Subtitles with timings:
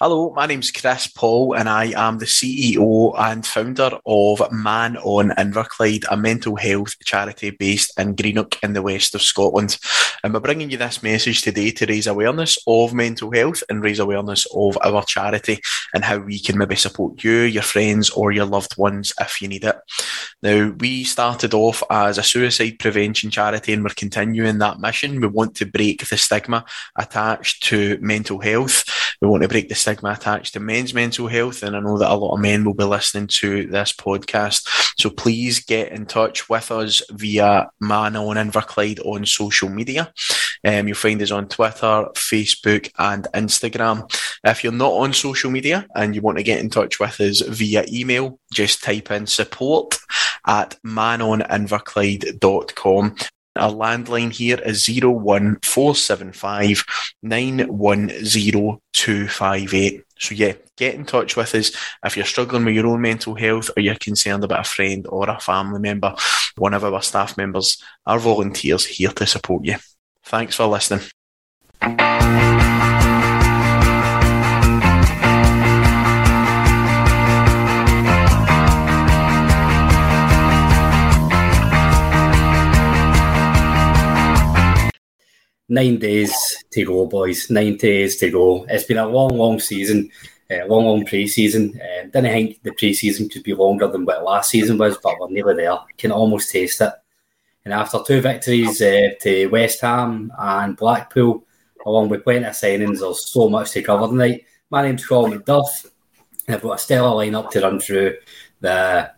[0.00, 5.30] Hello, my name's Chris Paul, and I am the CEO and founder of Man on
[5.30, 9.76] Inverclyde, a mental health charity based in Greenock in the west of Scotland.
[10.22, 13.98] And we're bringing you this message today to raise awareness of mental health and raise
[13.98, 15.60] awareness of our charity
[15.92, 19.48] and how we can maybe support you, your friends, or your loved ones if you
[19.48, 19.76] need it.
[20.44, 25.20] Now, we started off as a suicide prevention charity and we're continuing that mission.
[25.20, 26.64] We want to break the stigma
[26.96, 28.84] attached to mental health.
[29.20, 31.62] We want to break the stigma attached to men's mental health.
[31.62, 34.66] And I know that a lot of men will be listening to this podcast.
[34.98, 40.10] So please get in touch with us via Man on Inverclyde on social media.
[40.64, 44.10] Um, you'll find us on Twitter, Facebook, and Instagram.
[44.44, 47.40] If you're not on social media and you want to get in touch with us
[47.40, 49.98] via email, just type in support
[50.46, 53.16] at manoninverclyde.com.
[53.58, 56.84] Our landline here is 01475
[57.22, 60.04] 910258.
[60.20, 61.70] So, yeah, get in touch with us
[62.04, 65.28] if you're struggling with your own mental health or you're concerned about a friend or
[65.28, 66.14] a family member,
[66.56, 69.76] one of our staff members, our volunteers here to support you.
[70.24, 71.06] Thanks for listening.
[85.68, 86.32] Nine days
[86.70, 87.50] to go, boys.
[87.50, 88.66] Nine days to go.
[88.68, 90.10] It's been a long, long season,
[90.50, 91.78] uh, long, long pre-season.
[91.80, 95.30] Uh, didn't think the pre-season could be longer than what last season was, but we're
[95.30, 95.76] nearly there.
[95.96, 96.92] Can almost taste it.
[97.64, 101.44] And after two victories uh, to West Ham and Blackpool,
[101.84, 104.44] along with plenty of signings, there's so much to cover tonight.
[104.70, 105.90] My name's Colin McDuff.
[106.48, 108.16] I've got a stellar lineup to run through
[108.60, 109.10] the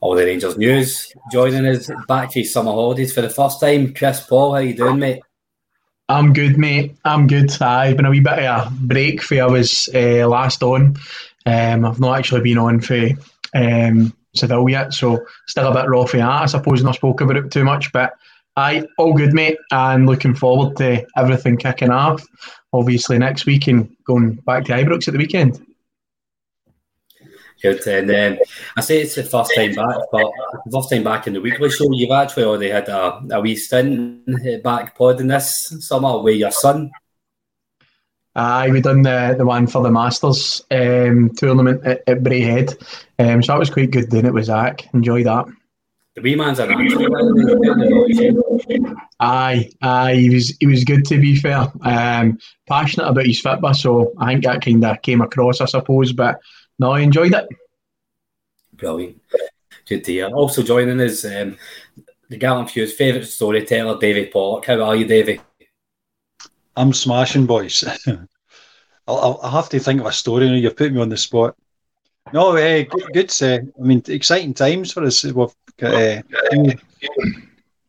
[0.00, 1.12] all the Rangers news.
[1.32, 4.54] Joining us back for summer holidays for the first time, Chris Paul.
[4.54, 5.22] How you doing, mate?
[6.08, 6.96] I'm good, mate.
[7.04, 7.50] I'm good.
[7.60, 10.96] I've been a wee bit of a break for I was uh, last on.
[11.44, 13.08] Um, I've not actually been on for
[13.54, 16.42] um, Seville yet, so still a bit raw for that.
[16.42, 18.14] I suppose not spoke about it too much, but
[18.56, 22.26] I all good, mate, and looking forward to everything kicking off.
[22.72, 25.64] Obviously next week and going back to Ibrox at the weekend.
[27.60, 27.86] Good.
[27.86, 28.38] And um,
[28.76, 30.30] I say it's the first time back, but
[30.64, 33.56] the first time back in the weekly show, you've actually already had a, a wee
[33.56, 36.90] stint back pod in this summer with your son.
[38.36, 42.80] Aye, we done the, the one for the Masters um, tournament at, at Braehead.
[43.18, 44.88] Um, so that was quite good doing it with Zach.
[44.94, 45.46] Enjoy that.
[46.14, 46.70] The wee man's an
[49.20, 51.66] Aye, aye, he was he was good to be fair.
[51.82, 56.12] Um, passionate about his football, so I think that kind of came across, I suppose.
[56.12, 56.40] But
[56.78, 57.48] no, I enjoyed it.
[58.74, 59.20] Brilliant.
[59.88, 60.28] Good to hear.
[60.28, 61.56] Also joining us, um,
[62.28, 64.66] the Gallant Few's favourite storyteller, David Pollock.
[64.66, 65.40] How are you, David?
[66.76, 67.84] I'm smashing, boys.
[69.08, 70.46] I'll, I'll, have to think of a story.
[70.46, 71.56] You've put me on the spot.
[72.32, 75.24] No, uh, good, good uh, I mean, exciting times for us.
[75.24, 76.22] We've got uh,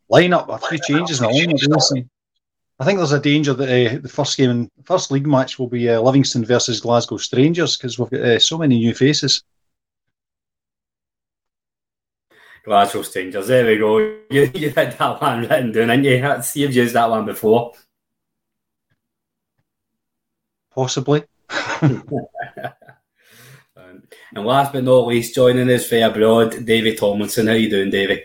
[0.09, 2.09] lineup, a few changes in the lineup.
[2.79, 5.67] I think there's a danger that uh, the first game, and first league match, will
[5.67, 9.43] be uh, Livingston versus Glasgow Strangers because we've got uh, so many new faces.
[12.63, 13.99] Glasgow Strangers, there we go.
[14.31, 16.11] You, you had that one written down, and you?
[16.53, 17.73] You've used that one before.
[20.69, 21.23] Possibly.
[21.81, 22.03] um,
[23.75, 27.47] and last but not least, joining us from abroad, David Tomlinson.
[27.47, 28.21] How are you doing, David?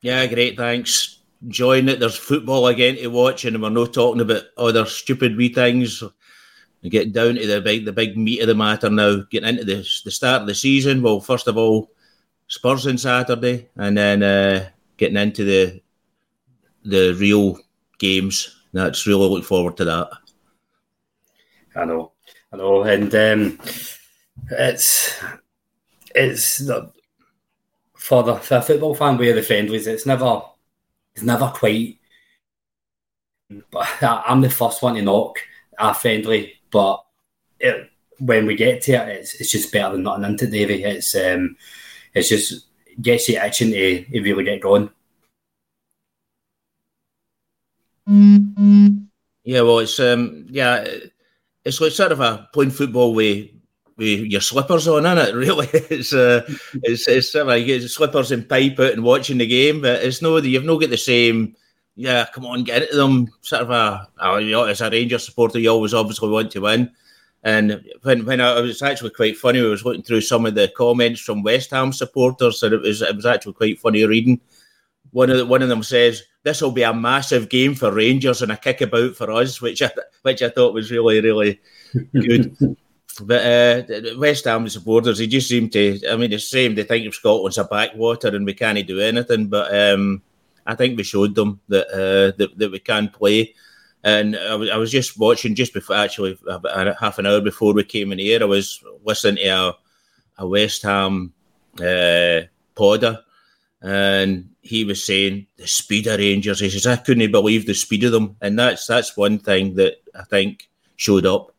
[0.00, 1.13] Yeah, great, thanks
[1.44, 2.00] enjoying it.
[2.00, 6.02] There's football again to watch, and we're not talking about other stupid wee things.
[6.82, 9.22] We get down to the big, the big meat of the matter now.
[9.30, 11.02] Getting into the the start of the season.
[11.02, 11.90] Well, first of all,
[12.48, 15.82] Spurs on Saturday, and then uh, getting into the
[16.84, 17.58] the real
[17.98, 18.60] games.
[18.72, 20.10] That's really look forward to that.
[21.76, 22.12] I know,
[22.52, 23.58] I know, and um,
[24.50, 25.20] it's
[26.14, 26.68] it's
[27.94, 29.86] for the for a football fan We are the friendlies.
[29.86, 30.42] It's never
[31.14, 31.98] it's never quite.
[33.70, 35.38] But I'm the first one to knock
[35.78, 37.04] a friendly, but
[37.60, 40.84] it, when we get to it, it's, it's just better than nothing into Davy.
[40.84, 41.56] It's um,
[42.14, 42.66] it's just
[43.00, 44.90] gets you itching to, to really get going.
[48.06, 50.86] Yeah, well, it's um, yeah,
[51.64, 53.48] it's like sort of a playing football with
[53.96, 55.34] with your slippers on, in it?
[55.34, 56.42] Really, it's uh,
[56.82, 60.36] it's it's of like slippers and pipe out and watching the game, but it's no
[60.38, 61.56] you've not got the same.
[61.96, 63.28] Yeah, come on, get into them.
[63.42, 66.90] Sort of a, as a Rangers supporter, you always obviously want to win.
[67.44, 70.54] And when when I, it was actually quite funny, I was looking through some of
[70.54, 74.40] the comments from West Ham supporters, and it was it was actually quite funny reading.
[75.10, 78.40] One of the, one of them says, "This will be a massive game for Rangers
[78.40, 79.90] and a kickabout for us," which I
[80.22, 81.60] which I thought was really really
[82.14, 82.56] good.
[83.20, 86.00] but uh, West Ham supporters, they just seem to.
[86.10, 86.74] I mean, it's the same.
[86.74, 89.48] They think of Scotland's a backwater and we can't do anything.
[89.48, 90.22] But um,
[90.66, 93.54] I think we showed them that uh, that, that we can play.
[94.02, 96.38] And I was, I was just watching just before, actually,
[97.00, 98.42] half an hour before we came in here.
[98.42, 99.76] I was listening to a,
[100.38, 101.32] a West Ham
[101.80, 102.42] uh,
[102.76, 103.22] podder,
[103.80, 106.60] and he was saying the speed of Rangers.
[106.60, 110.02] He says I couldn't believe the speed of them, and that's that's one thing that
[110.14, 111.53] I think showed up.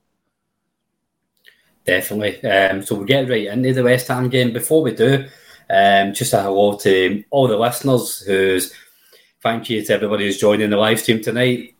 [1.85, 2.43] Definitely.
[2.43, 4.51] Um, so we'll get right into the West Ham game.
[4.51, 5.27] Before we do,
[5.69, 8.73] um, just a hello to all the listeners who's
[9.41, 11.75] thank you to everybody who's joining the live stream tonight.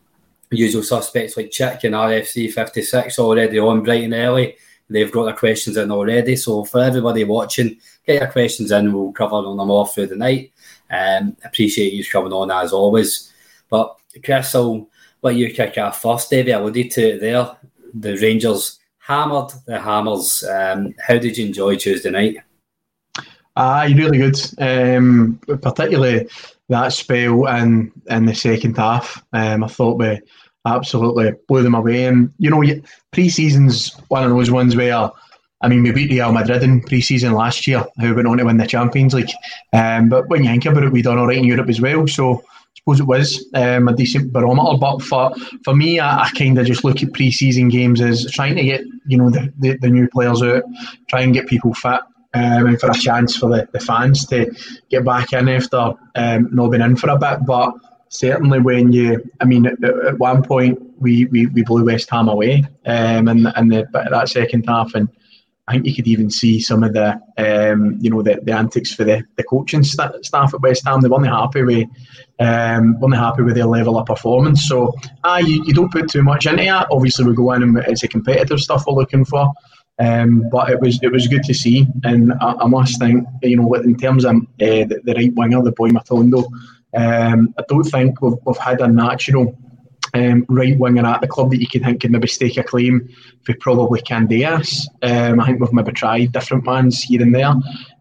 [0.52, 4.56] Usual suspects like Chick and RFC 56 already on bright and early.
[4.88, 6.36] They've got their questions in already.
[6.36, 8.92] So for everybody watching, get your questions in.
[8.92, 10.52] We'll cover them all through the night.
[10.88, 13.32] Um, appreciate you coming on as always.
[13.68, 14.88] But Chris, I'll
[15.22, 16.30] let you kick off first.
[16.30, 17.56] Davey alluded to it there.
[17.94, 20.42] The Rangers hammered the Hammers.
[20.44, 22.38] Um, how did you enjoy Tuesday night?
[23.54, 24.36] Aye, really good.
[24.58, 26.28] Um, particularly
[26.68, 29.24] that spell in in the second half.
[29.32, 30.20] Um, I thought we
[30.66, 32.04] absolutely blew them away.
[32.04, 32.62] And you know,
[33.12, 35.10] pre-season's one of those ones where.
[35.62, 38.58] I mean, we beat Real Madrid in pre-season last year, who went on to win
[38.58, 39.30] the Champions League.
[39.72, 42.06] Um, but when you think about it, we done all right in Europe as well.
[42.06, 42.44] So
[42.78, 44.78] suppose it was um, a decent barometer.
[44.78, 45.34] But for
[45.64, 48.82] for me, I, I kind of just look at pre-season games as trying to get
[49.06, 50.62] you know the, the, the new players out,
[51.08, 52.00] try and get people fit.
[52.34, 54.54] Um, and for a chance for the, the fans to
[54.90, 57.46] get back in after um, not being in for a bit.
[57.46, 57.72] But
[58.10, 62.28] certainly when you, I mean, at, at one point we, we, we blew West Ham
[62.28, 65.08] away um, in, in the, that second half, and
[65.68, 68.94] I think you could even see some of the, um, you know, the, the antics
[68.94, 71.00] for the, the coaching st- staff at West Ham.
[71.00, 71.88] They weren't happy with,
[72.38, 74.68] um, weren't happy with their level of performance.
[74.68, 76.86] So, ah, you, you don't put too much into it.
[76.90, 79.52] Obviously, we go in and it's a competitive stuff we're looking for.
[79.98, 83.56] Um, but it was it was good to see, and I, I must think you
[83.56, 86.44] know in terms of uh, the, the, right winger, the boy Matondo,
[86.94, 89.56] um, I don't think we've, we've had a natural
[90.16, 93.08] um, right winger at the club that you could think could maybe stake a claim
[93.44, 94.86] for probably Candeias.
[95.02, 97.54] Um, I think we've maybe tried different ones here and there,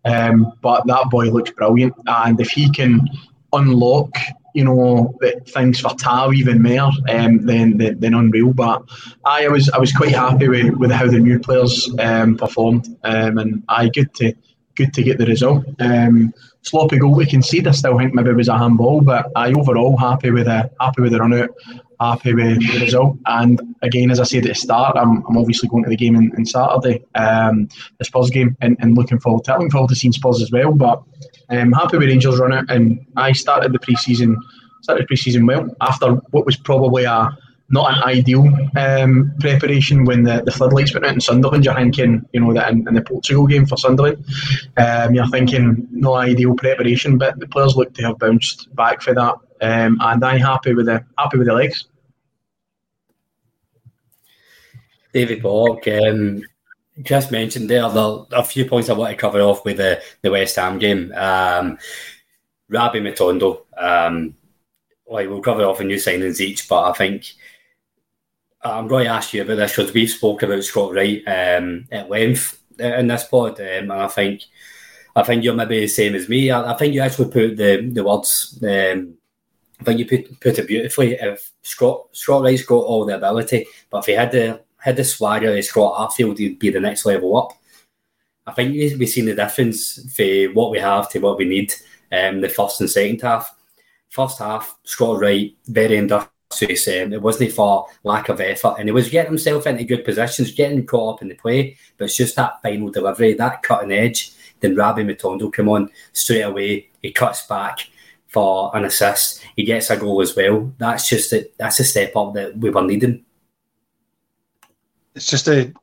[0.06, 3.08] um, but that boy looks brilliant, and if he can
[3.54, 4.18] unlock
[4.54, 5.14] you know
[5.48, 8.54] things for Tav even more, um, then, then then unreal.
[8.54, 8.84] But
[9.26, 13.38] I was I was quite happy with, with how the new players um, performed, um,
[13.38, 14.34] and I good to
[14.76, 15.66] good to get the result.
[15.80, 17.68] Um, sloppy goal we concede.
[17.68, 21.02] I still think maybe it was a handball, but I overall happy with the happy
[21.02, 21.50] with the run out,
[22.00, 23.18] happy with the result.
[23.26, 26.16] And again, as I said at the start, I'm, I'm obviously going to the game
[26.16, 29.56] on, Saturday, um, the Spurs game, and, and looking forward to it.
[29.56, 30.74] Looking forward to seeing Spurs as well.
[30.74, 31.04] But
[31.50, 34.38] I'm um, happy with Rangers run it, and I started the pre-season
[34.82, 37.36] started the pre-season well after what was probably a
[37.70, 41.66] not an ideal um, preparation when the, the floodlights went out in Sunderland.
[41.66, 44.24] You're thinking, you know, that in, in the Portugal game for Sunderland,
[44.78, 49.14] um, you're thinking no ideal preparation, but the players look to have bounced back for
[49.16, 51.86] that, um, and I'm happy with the happy with the legs.
[55.14, 56.42] David Borg, um,
[57.02, 60.32] just mentioned there, there a few points I want to cover off with the, the
[60.32, 61.14] West Ham game.
[61.16, 61.78] Um,
[62.68, 64.36] Rabbi Matondo, um,
[65.08, 67.32] like we'll cover off a new signings each, but I think
[68.62, 72.10] I'm going to ask you about this because we've spoke about Scott Wright um, at
[72.10, 74.42] length in this pod, um, and I think
[75.16, 76.50] I think you're maybe the same as me.
[76.52, 78.62] I, I think you actually put the the words.
[78.62, 79.18] Um,
[79.80, 81.14] I think you put put it beautifully.
[81.14, 85.04] If Scott Scott Wright's got all the ability, but if he had the had the
[85.04, 87.54] swagger of Scott Arfield, he'd be the next level up.
[88.48, 91.74] I think we've seen the difference for what we have to what we need.
[92.12, 93.54] Um, the first and second half.
[94.10, 96.88] First half, Scott Wright very industrious.
[96.88, 100.54] Um, it wasn't for lack of effort, and he was getting himself into good positions,
[100.54, 101.76] getting caught up in the play.
[101.98, 104.32] But it's just that final delivery, that cutting edge.
[104.62, 106.90] Then Rabbi Matondo come on straight away.
[107.02, 107.90] He cuts back
[108.36, 109.42] for an assist.
[109.56, 110.74] He gets a goal as well.
[110.78, 113.24] That's just a, that's a step up that we were needing.
[115.16, 115.74] It's just a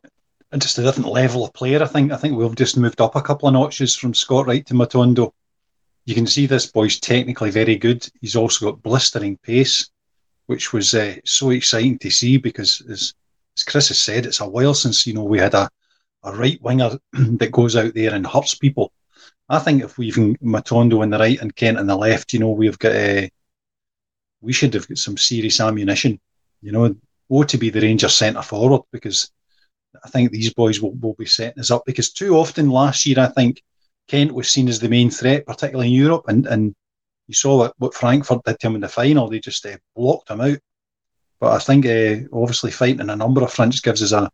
[0.58, 1.82] just a different level of player.
[1.82, 2.12] I think.
[2.12, 5.32] I think we've just moved up a couple of notches from Scott Wright to Matondo
[6.04, 8.08] you can see this boy's technically very good.
[8.20, 9.90] He's also got blistering pace,
[10.46, 13.14] which was uh, so exciting to see because, as,
[13.56, 15.68] as Chris has said, it's a while since you know we had a,
[16.24, 18.92] a right winger that goes out there and hurts people.
[19.52, 22.52] I think if we've Matondo on the right and Kent on the left, you know,
[22.52, 23.28] we've got uh,
[24.40, 26.18] we should have got some serious ammunition.
[26.62, 26.96] You know,
[27.28, 29.30] woe to be the Rangers centre forward because
[30.02, 33.20] I think these boys will, will be setting us up because too often last year
[33.20, 33.62] I think
[34.08, 36.74] Kent was seen as the main threat, particularly in Europe, and, and
[37.28, 39.28] you saw what, what Frankfurt did to him in the final.
[39.28, 40.58] They just uh, blocked him out.
[41.40, 44.30] But I think uh, obviously fighting in a number of fronts gives us a,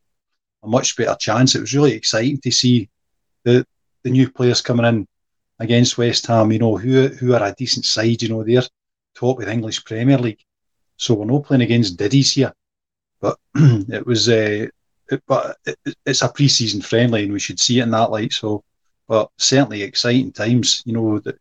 [0.62, 1.56] a much better chance.
[1.56, 2.88] It was really exciting to see
[3.42, 3.66] the
[4.08, 5.06] the new players coming in
[5.58, 6.50] against West Ham.
[6.52, 8.22] You know who who are a decent side.
[8.22, 8.62] You know they're
[9.14, 10.44] top of the English Premier League,
[10.96, 12.52] so we're not playing against Diddy's here.
[13.20, 14.68] But it was uh,
[15.10, 18.32] it, but it, it's a pre-season friendly, and we should see it in that light.
[18.32, 18.64] So,
[19.06, 20.82] but certainly exciting times.
[20.86, 21.36] You know the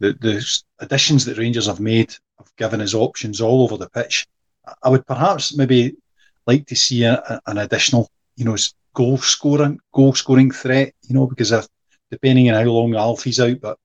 [0.00, 4.26] the, the additions that Rangers have made have given us options all over the pitch.
[4.82, 5.96] I would perhaps maybe
[6.46, 8.56] like to see a, a, an additional, you know,
[8.94, 10.94] goal scoring goal scoring threat.
[11.02, 11.66] You know, because if,
[12.10, 13.78] depending on how long Alfie's out, but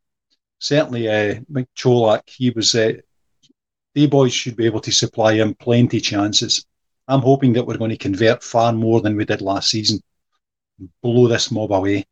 [0.60, 2.74] certainly uh, Mike Colak, he was.
[2.76, 2.94] Uh,
[3.94, 6.68] the boys should be able to supply him plenty chances.
[7.08, 10.04] I'm hoping that we're going to convert far more than we did last season.
[11.02, 12.06] Blow this mob away.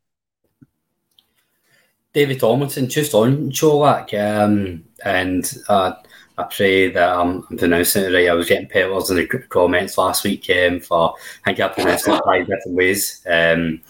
[2.12, 5.94] David Tomlinson, just on Colak, um, and uh,
[6.38, 8.30] I pray that I'm pronouncing it right.
[8.30, 11.14] I was getting peppers in the comments last week um, for
[11.46, 13.26] I think I pronounced it five different ways.
[13.30, 13.82] Um,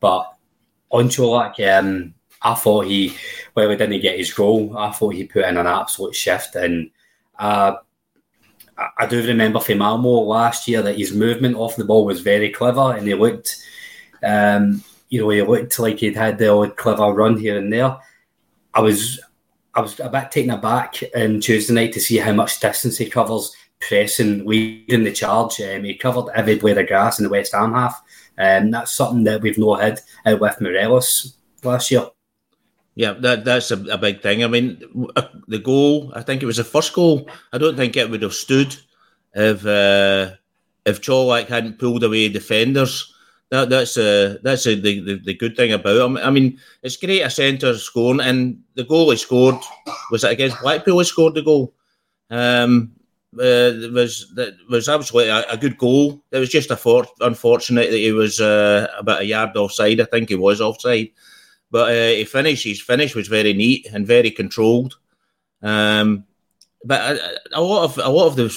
[0.00, 0.32] but
[0.90, 3.14] on Colak, um, I thought he,
[3.54, 4.76] well, he didn't get his goal.
[4.76, 6.90] I thought he put in an absolute shift, and
[7.38, 7.76] uh,
[8.96, 12.50] I do remember from Malmo last year that his movement off the ball was very
[12.50, 13.56] clever, and he looked,
[14.22, 17.96] um, you know, he looked like he'd had the odd clever run here and there.
[18.74, 19.20] I was,
[19.74, 23.08] I was a bit taken aback on Tuesday night to see how much distance he
[23.08, 25.60] covers pressing, leading the charge.
[25.60, 28.02] Um, he covered every blade of grass in the West Ham half,
[28.38, 30.00] um, that's something that we've not had
[30.40, 32.06] with Morelos last year.
[32.94, 34.42] Yeah, that that's a, a, big thing.
[34.42, 36.12] I mean, uh, the goal.
[36.14, 37.28] I think it was the first goal.
[37.52, 38.74] I don't think it would have stood
[39.34, 40.34] if uh,
[40.84, 43.12] if Colak hadn't pulled away defenders.
[43.50, 46.16] That that's a that's a, the, the, the good thing about him.
[46.18, 49.56] I mean, it's great a centre scoring, and the goal he scored
[50.10, 50.98] was it against Blackpool.
[50.98, 51.74] He scored the goal.
[52.30, 52.92] Um,
[53.34, 56.22] uh, was that was absolutely a, a, good goal.
[56.30, 60.00] It was just a for, unfortunate that he was uh, about a yard offside.
[60.00, 61.10] I think he was offside.
[61.70, 62.64] But uh, he finished.
[62.64, 64.96] His finish was very neat and very controlled.
[65.62, 66.24] Um,
[66.84, 68.48] but a, a, lot of a lot of the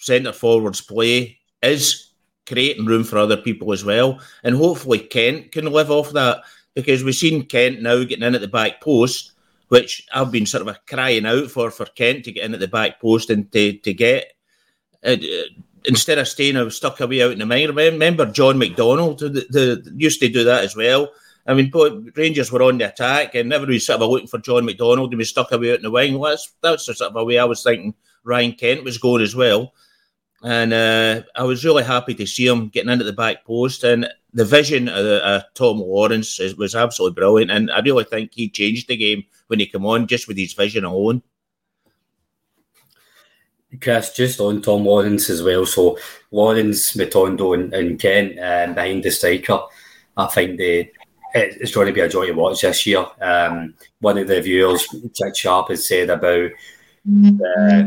[0.00, 2.09] centre forwards play is
[2.50, 6.42] creating room for other people as well, and hopefully Kent can live off that
[6.74, 9.32] because we've seen Kent now getting in at the back post,
[9.68, 12.68] which I've been sort of crying out for for Kent to get in at the
[12.68, 14.32] back post and to to get.
[15.04, 15.16] Uh,
[15.86, 19.30] instead of staying I was stuck away out in the mine, remember John McDonald the,
[19.30, 21.08] the, used to do that as well
[21.46, 21.72] I mean,
[22.14, 25.30] Rangers were on the attack, and everybody's sort of looking for John McDonald, and was
[25.30, 26.18] stuck away out in the wing.
[26.18, 29.22] Well, that's that's the sort of a way I was thinking Ryan Kent was going
[29.22, 29.72] as well.
[30.42, 33.84] And uh, I was really happy to see him getting into the back post.
[33.84, 37.50] And the vision of uh, Tom Lawrence is, was absolutely brilliant.
[37.50, 40.54] And I really think he changed the game when he came on just with his
[40.54, 41.22] vision alone.
[43.80, 45.64] Chris, just on Tom Lawrence as well.
[45.66, 45.98] So
[46.30, 49.60] Lawrence, Matondo, and, and Kent um, behind the striker.
[50.16, 50.58] I think
[51.34, 53.06] it's going to be a joy to watch this year.
[53.20, 56.50] Um, one of the viewers, Jack Sharp, has said about
[57.06, 57.82] uh,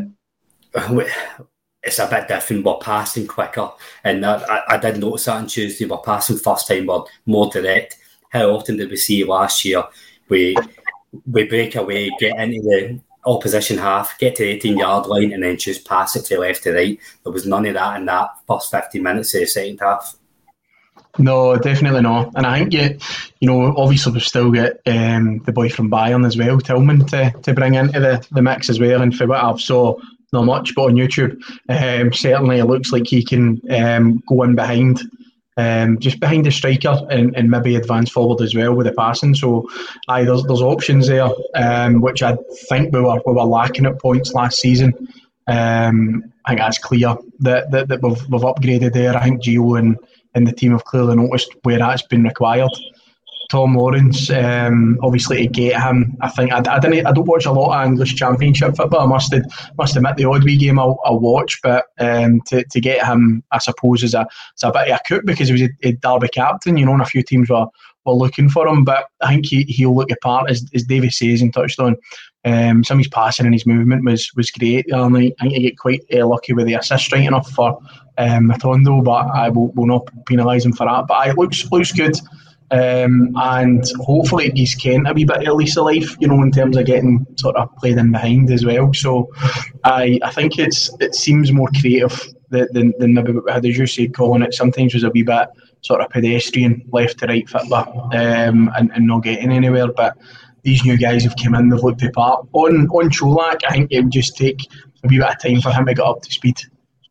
[1.84, 2.66] it's a bit different.
[2.66, 3.70] We're passing quicker,
[4.04, 5.86] and I, I, did notice that on Tuesday.
[5.86, 7.98] We're passing first time, we're more direct.
[8.30, 9.84] How often did we see last year?
[10.30, 10.56] We
[11.30, 15.44] we break away, get into the opposition half, get to the 18 yard line, and
[15.44, 17.00] then just pass it to left to right.
[17.24, 20.16] There was none of that in that first 50 minutes of the second half.
[21.20, 22.32] No, definitely not.
[22.36, 22.98] And I think you,
[23.40, 27.32] you know, obviously we've still got um, the boy from Bayern as well, Tillman, to,
[27.44, 29.02] to bring into the, the mix as well.
[29.02, 29.96] And for what I've saw,
[30.34, 34.56] not much, but on YouTube, um, certainly it looks like he can um, go in
[34.56, 35.02] behind,
[35.58, 39.36] um, just behind the striker and, and maybe advance forward as well with the passing.
[39.36, 39.70] So,
[40.10, 42.38] aye, there's there's options there, um, which I
[42.70, 44.94] think we were we were lacking at points last season.
[45.48, 49.16] Um, I think that's clear that, that, that we've, we've upgraded there.
[49.16, 49.98] I think Gio and
[50.36, 52.72] and the team have clearly noticed where that's been required.
[53.54, 57.06] Tom Lawrence, um, obviously to get him, I think I, I didn't.
[57.06, 59.02] I don't watch a lot of English Championship football.
[59.02, 59.32] I must
[59.78, 63.44] must admit the odd wee game I'll, I'll watch, but um, to, to get him,
[63.52, 64.26] I suppose, is a
[64.58, 66.94] is a bit of a coup because he was a, a Derby captain, you know,
[66.94, 67.68] and a few teams were,
[68.08, 68.84] were looking for him.
[68.84, 71.96] But I think he he'll look apart as as David says and touched on.
[72.46, 74.92] Um, some of his passing and his movement was was great.
[74.92, 77.78] I think he get quite uh, lucky with the assist right enough for
[78.18, 81.06] um, Matondo, but I will, will not penalise him for that.
[81.08, 82.16] But it looks looks good.
[82.72, 86.41] Um, and hopefully it gives Kent a wee bit of lease of life, you know,
[86.41, 88.93] in terms of getting sort of played in behind as well.
[88.93, 89.29] So
[89.84, 94.43] I I think it's it seems more creative than, than maybe how you said, Colin.
[94.43, 95.50] It sometimes was a wee bit
[95.82, 99.91] sort of pedestrian, left to right football, um, and, and not getting anywhere.
[99.91, 100.17] But
[100.63, 102.48] these new guys have come in, they've looked the part.
[102.53, 104.62] On on Colak, I think it would just take
[105.03, 106.60] a wee bit of time for him to get up to speed.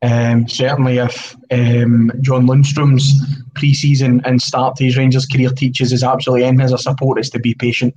[0.02, 3.12] Um, certainly, if um, John Lundstram's
[3.54, 7.30] pre-season and start to his Rangers career teaches is absolutely anything as a support is
[7.30, 7.94] to be patient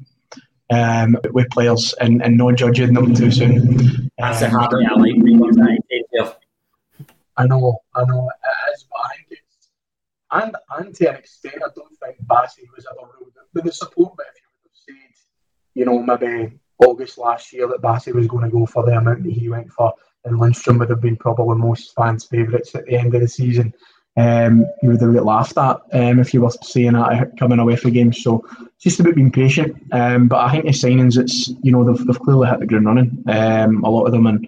[0.69, 4.11] um, with players and, and not judging them too soon.
[4.19, 5.15] That's um, a habit I like.
[7.37, 9.69] I know, I know it is, but I think it's
[10.31, 13.71] and and to an extent, I don't think Bassey was ever ruled out with the
[13.71, 14.13] support.
[14.15, 15.25] But if you would have said,
[15.73, 19.23] you know, maybe August last year that Bassey was going to go for the amount
[19.23, 19.93] that he went for
[20.25, 23.73] and Lundstram would have been probably most fans' favourites at the end of the season.
[24.17, 27.75] Um, you would have got laughed at um, if you were saying that coming away
[27.75, 28.23] for games.
[28.23, 29.75] So it's just about being patient.
[29.91, 32.85] Um, but I think the signings, it's you know they've, they've clearly hit the ground
[32.85, 33.23] running.
[33.27, 34.47] Um, a lot of them, and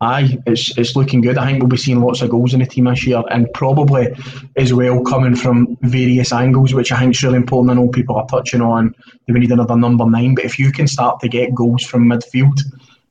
[0.00, 1.36] aye, it's it's looking good.
[1.36, 4.16] I think we'll be seeing lots of goals in the team this year, and probably
[4.56, 7.70] as well coming from various angles, which I think is really important.
[7.70, 8.94] I know people are touching on.
[9.28, 10.36] We need another number nine?
[10.36, 12.60] But if you can start to get goals from midfield,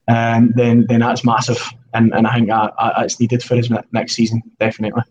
[0.07, 4.13] um, then then that's massive and, and I think that, that's needed for us next
[4.13, 5.03] season, definitely.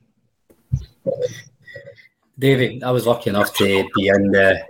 [2.38, 4.62] David, I was lucky enough to be in the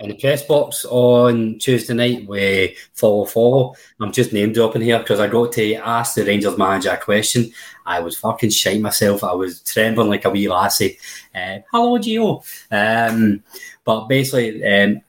[0.00, 3.76] in the press box on Tuesday night with follow follow.
[4.00, 7.52] I'm just name dropping here because I got to ask the Rangers manager a question.
[7.86, 9.22] I was fucking shite myself.
[9.22, 10.98] I was trembling like a wee lassie.
[11.32, 12.42] Uh, hello, Gio.
[12.72, 13.44] Um,
[13.84, 15.00] but basically, um,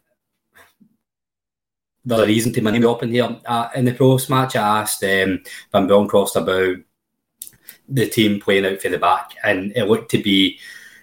[2.05, 3.39] the reason to my name up here.
[3.45, 6.77] Uh, in the post match, I asked um, Van Bronckhorst about
[7.88, 10.59] the team playing out for the back, and it looked to be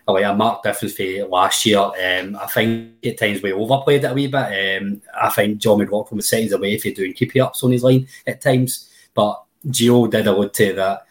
[0.07, 1.79] like a marked difference for last year.
[1.79, 4.81] Um, I think at times we overplayed it a wee bit.
[4.81, 7.85] Um, I think Jon McLaughlin was settings away if you're doing keep ups on his
[7.85, 11.07] line at times, but Gio did allude to that.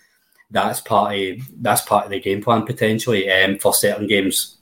[0.50, 4.58] That's part of that's part of the game plan potentially um, for certain games.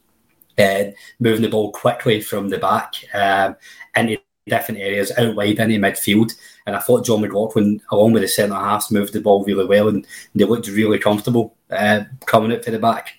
[0.57, 3.55] Uh, moving the ball quickly from the back um,
[3.95, 4.19] into
[4.49, 6.33] different areas out wide into midfield.
[6.65, 9.87] And I thought Jon McLaughlin, along with the centre halves, moved the ball really well
[9.87, 13.13] and they looked really comfortable uh, coming out for the back.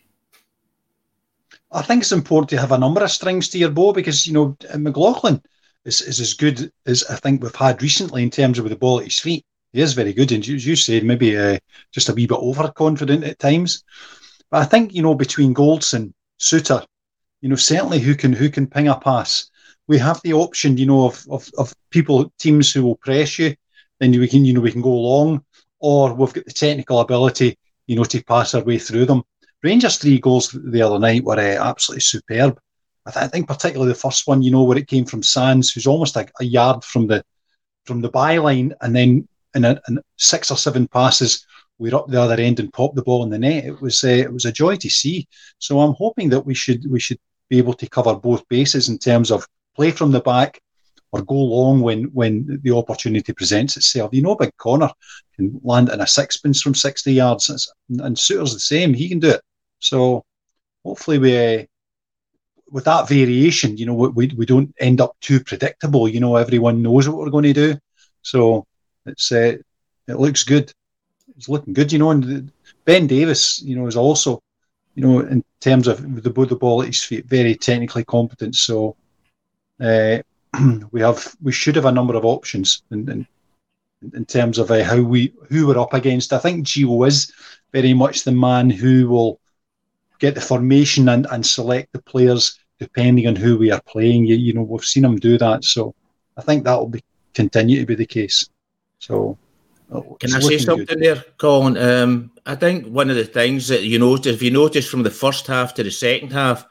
[1.72, 4.32] I think it's important to have a number of strings to your bow because, you
[4.32, 5.40] know, McLaughlin
[5.84, 8.98] is, is as good as I think we've had recently in terms of the ball
[8.98, 9.44] at his feet.
[9.72, 10.32] He is very good.
[10.32, 11.58] And as you said, maybe uh,
[11.92, 13.84] just a wee bit overconfident at times.
[14.50, 16.84] But I think, you know, between Goldson, Souttar,
[17.40, 19.49] you know, certainly who can who can ping a pass
[19.90, 23.56] we have the option, you know, of, of, of people, teams who will press you,
[23.98, 25.44] then we can, you know, we can go long,
[25.80, 29.24] or we've got the technical ability, you know, to pass our way through them.
[29.64, 32.60] Rangers' three goals the other night were uh, absolutely superb.
[33.04, 35.72] I, th- I, think particularly the first one, you know, where it came from Sands,
[35.72, 37.24] who's almost like a yard from the
[37.84, 39.26] from the byline, and then
[39.56, 41.44] in, a, in six or seven passes,
[41.80, 43.64] we're up the other end and pop the ball in the net.
[43.64, 45.26] It was uh, it was a joy to see.
[45.58, 48.96] So I'm hoping that we should we should be able to cover both bases in
[48.96, 49.44] terms of
[49.80, 50.60] play from the back
[51.10, 54.12] or go long when when the opportunity presents itself.
[54.12, 54.90] You know, Big Connor
[55.34, 57.48] can land in a sixpence from 60 yards,
[57.88, 58.92] and Souttar's the same.
[58.92, 59.42] He can do it.
[59.78, 60.24] So
[60.84, 61.64] hopefully we, uh,
[62.70, 66.06] with that variation, you know, we, we don't end up too predictable.
[66.06, 67.78] You know, everyone knows what we're going to do.
[68.20, 68.66] So
[69.06, 69.56] it's uh,
[70.08, 70.70] it looks good.
[71.38, 72.10] It's looking good, you know.
[72.10, 72.52] And
[72.84, 74.42] Ben Davies, you know, is also,
[74.94, 78.56] you know, in terms of the, the ball at his feet, very technically competent.
[78.56, 78.96] So
[79.80, 80.18] uh,
[80.90, 83.26] we have we should have a number of options in in,
[84.14, 86.32] in terms of uh, how we who we're up against.
[86.32, 87.32] I think Gio is
[87.72, 89.40] very much the man who will
[90.18, 94.26] get the formation and, and select the players depending on who we are playing.
[94.26, 95.94] You, you know, we've seen him do that, so
[96.36, 97.02] I think that will be
[97.34, 98.48] continue to be the case.
[98.98, 99.38] So.
[100.20, 101.00] Can I say something good.
[101.00, 101.76] there, Colin?
[101.76, 105.10] Um, I think one of the things that you noticed, if you notice from the
[105.10, 106.64] first half to the second half,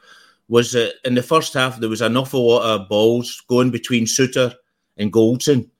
[0.50, 4.04] was that in the first half there was an awful lot of balls going between
[4.04, 4.52] Souttar
[4.96, 5.70] and Goldson.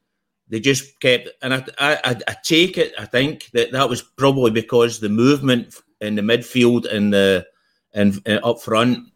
[0.49, 2.95] They just kept, and I, I, I take it.
[2.97, 7.47] I think that that was probably because the movement in the midfield and the
[7.93, 9.11] and uh, up front,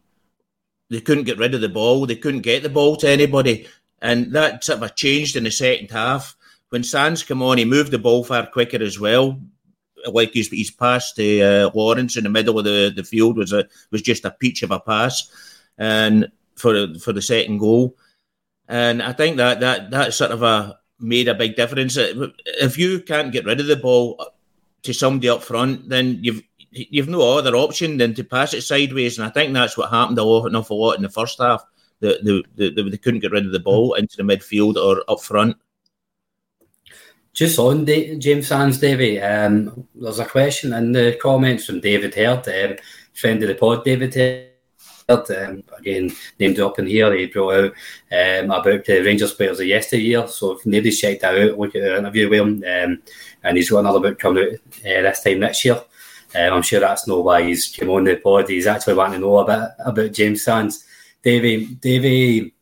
[0.89, 2.05] they couldn't get rid of the ball.
[2.05, 3.65] They couldn't get the ball to anybody,
[4.01, 6.35] and that sort of changed in the second half.
[6.69, 9.39] When Sands came on, he moved the ball far quicker as well.
[10.05, 13.53] Like his, his pass to uh, Lawrence in the middle of the, the field was
[13.53, 15.31] a was just a peach of a pass
[15.77, 17.95] and for for the second goal.
[18.67, 21.97] And I think that that that sort of a made a big difference.
[21.97, 24.33] If you can't get rid of the ball
[24.83, 29.17] to somebody up front, then you've you've no other option than to pass it sideways.
[29.17, 31.63] And I think that's what happened a lot, an awful lot in the first half.
[32.01, 35.03] The, the, the, the they couldn't get rid of the ball into the midfield or
[35.09, 35.55] up front.
[37.33, 42.47] Just on James Sands, Davy, um, there's a question in the comments from David Hurd,
[42.47, 42.77] um,
[43.13, 44.49] friend of the pod, David Hurd
[45.09, 47.71] um, again, named up in here, he brought out
[48.11, 50.27] um, about the Rangers players of yesteryear.
[50.27, 52.63] So if nobody's checked that out, look at the interview with him.
[52.63, 53.01] Um,
[53.43, 55.75] and he's got another book coming out uh, this time next year.
[56.35, 58.49] Um, I'm sure that's no why he's come on the pod.
[58.49, 60.83] He's actually wanting to know a bit about James Sands.
[61.21, 62.53] Davey, Davey,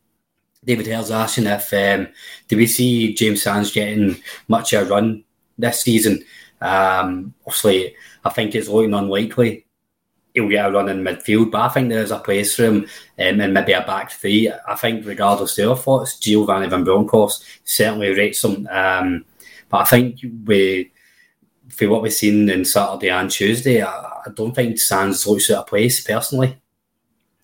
[0.64, 2.08] David Hale's asking if um,
[2.48, 5.24] do we see James Sands getting much of a run
[5.58, 6.24] this season?
[6.62, 9.63] Um, obviously, I think it's looking unlikely
[10.34, 12.86] he'll get a run in midfield, but I think there is a place for him
[13.20, 14.52] um, in maybe a back three.
[14.68, 18.68] I think, regardless of their thoughts, Giovanni Van Bronckhorst certainly rates him.
[18.72, 19.26] Um,
[19.70, 20.92] but I think we,
[21.70, 25.60] for what we've seen in Saturday and Tuesday, I, I don't think Sands looks out
[25.60, 26.58] of place personally.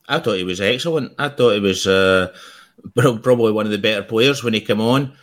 [0.07, 1.13] I thought he was excellent.
[1.19, 2.33] I thought he was uh,
[2.95, 5.13] probably one of the better players when he came on.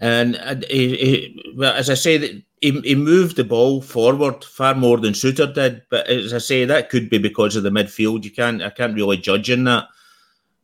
[0.00, 4.74] And uh, he, he, well, as I say, he, he moved the ball forward far
[4.74, 5.82] more than Souttar did.
[5.90, 8.24] But as I say, that could be because of the midfield.
[8.24, 9.88] You can't, I can't really judge in that.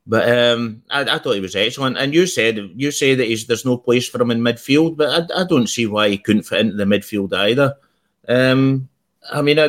[0.06, 1.98] But um, I, I, thought he was excellent.
[1.98, 5.42] And you said you say that there's no place for him in midfield, but I,
[5.42, 7.74] I don't see why he couldn't fit into the midfield either.
[8.28, 8.88] Um,
[9.32, 9.68] I mean, I,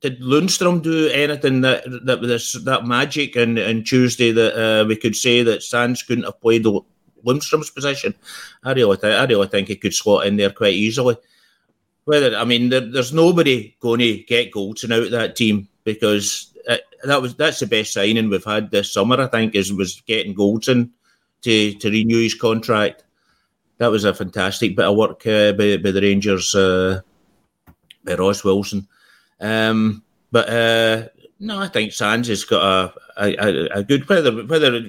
[0.00, 4.96] did Lundstram do anything that that this that magic and and Tuesday that uh, we
[4.96, 6.66] could say that Sands couldn't have played
[7.24, 8.14] Lundstram's position?
[8.62, 11.16] I really, th- I really think he could slot in there quite easily.
[12.04, 16.52] Whether I mean, there, there's nobody going to get Goldson out of that team because
[16.68, 19.20] uh, that was that's the best signing we've had this summer.
[19.20, 20.90] I think is was getting Goldson
[21.42, 23.04] to to renew his contract.
[23.78, 27.00] That was a fantastic bit of work uh, by, by the Rangers, uh,
[28.04, 28.86] by Ross Wilson.
[29.40, 34.80] Um, but uh, no, I think Sands has got a, a, a good whether whether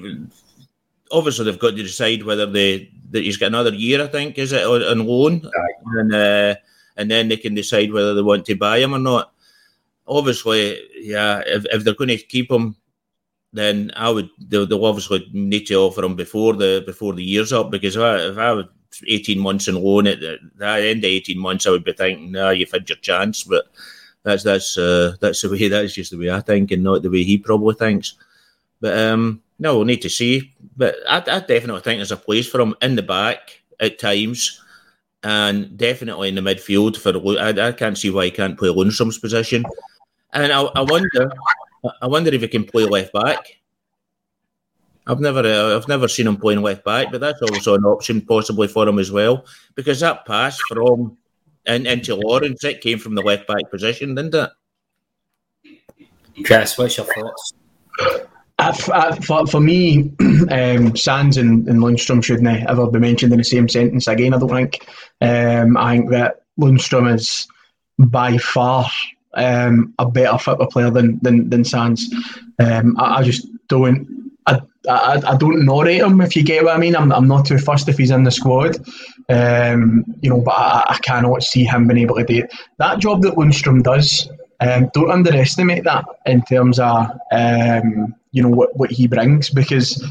[1.12, 4.04] obviously they've got to decide whether they that he's got another year.
[4.04, 6.00] I think is it on, on loan, right.
[6.00, 6.56] and uh,
[6.97, 9.34] and then they can decide whether they want to buy him or not.
[10.08, 12.76] Obviously, yeah, if, if they're going to keep him,
[13.54, 17.54] then I would they'll, they'll obviously need to offer him before the before the year's
[17.54, 18.65] up because if I, if I was
[19.08, 22.32] eighteen months in loan at the, the end of eighteen months, I would be thinking,
[22.32, 23.65] nah, you've had your chance, but
[24.24, 25.67] that's that's uh, that's the way.
[25.67, 28.13] That's just the way I think, and not the way he probably thinks.
[28.80, 30.54] But um, no, we'll need to see.
[30.76, 34.60] But I, I definitely think there's a place for him in the back at times,
[35.24, 36.97] and definitely in the midfield.
[36.97, 39.63] For I, I can't see why he can't play Lundstram's position,
[40.34, 41.32] and I, I wonder,
[42.02, 43.60] I wonder if he can play left back.
[45.06, 48.21] I've never, uh, I've never seen him playing left back, but that's also an option
[48.21, 49.45] possibly for him as well,
[49.76, 51.17] because that pass from
[51.67, 54.50] in, into Lawrence, it came from the left back position, didn't it?
[56.45, 57.54] Chris, what's your thoughts?
[59.26, 60.12] For, for me,
[60.52, 64.34] um, Sands and, and Lundstram shouldn't ever be mentioned in the same sentence again.
[64.34, 64.88] I don't think.
[65.21, 67.47] Um, I think that Lundstram is
[67.97, 68.88] by far
[69.34, 72.13] um, a better football player than than, than Sands.
[72.60, 74.32] Um, I, I, just don't.
[74.45, 76.95] I, I, I don't narrate him if you get what I mean.
[76.95, 78.78] I'm, I'm not too fussed if he's in the squad.
[79.30, 82.54] Um, you know, but I, I, cannot see him being able to do it.
[82.78, 84.30] That job that Lundstram does,
[84.62, 90.02] um, don't underestimate that in terms of um, you know what, what he brings because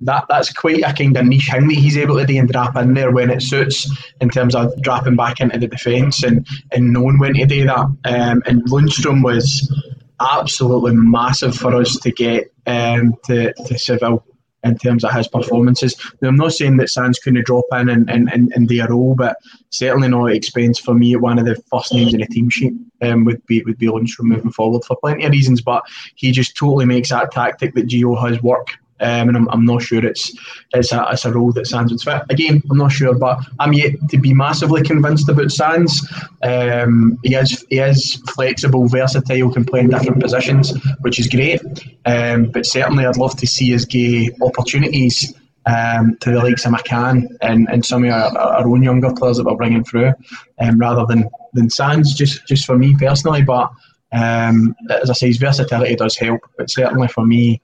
[0.00, 2.76] that that's quite a kind of niche thing that he's able to do and drop
[2.76, 3.90] in there when it suits
[4.20, 7.84] in terms of dropping back into the defence and, and knowing when to do that.
[8.04, 9.72] Um, and Lundstram was
[10.20, 14.24] absolutely massive for us to get um, to, to Seville
[14.64, 15.94] in terms of his performances.
[16.20, 18.88] Now, I'm not saying that Sands couldn't drop in and, and, and, and do a
[18.88, 19.36] role, but
[19.70, 21.14] certainly not expense for me.
[21.16, 24.24] One of the first names in the team sheet um, would be would be Lundstram
[24.24, 25.84] moving forward for plenty of reasons, but
[26.16, 29.82] he just totally makes that tactic that Gio has work um, and I'm, I'm not
[29.82, 30.32] sure it's
[30.74, 32.22] it's a, it's a role that Sands would fit.
[32.30, 36.06] Again, I'm not sure, but I'm yet to be massively convinced about Sands.
[36.42, 41.60] Um, he is he is flexible, versatile, can play in different positions, which is great.
[42.04, 45.34] Um, but certainly, I'd love to see his gay opportunities
[45.66, 49.36] um, to the likes of McCann and, and some of our, our own younger players
[49.36, 50.12] that we're bringing through,
[50.60, 52.14] um, rather than than Sands.
[52.14, 53.70] Just just for me personally, but
[54.12, 56.40] um, as I say, his versatility does help.
[56.56, 57.60] But certainly for me,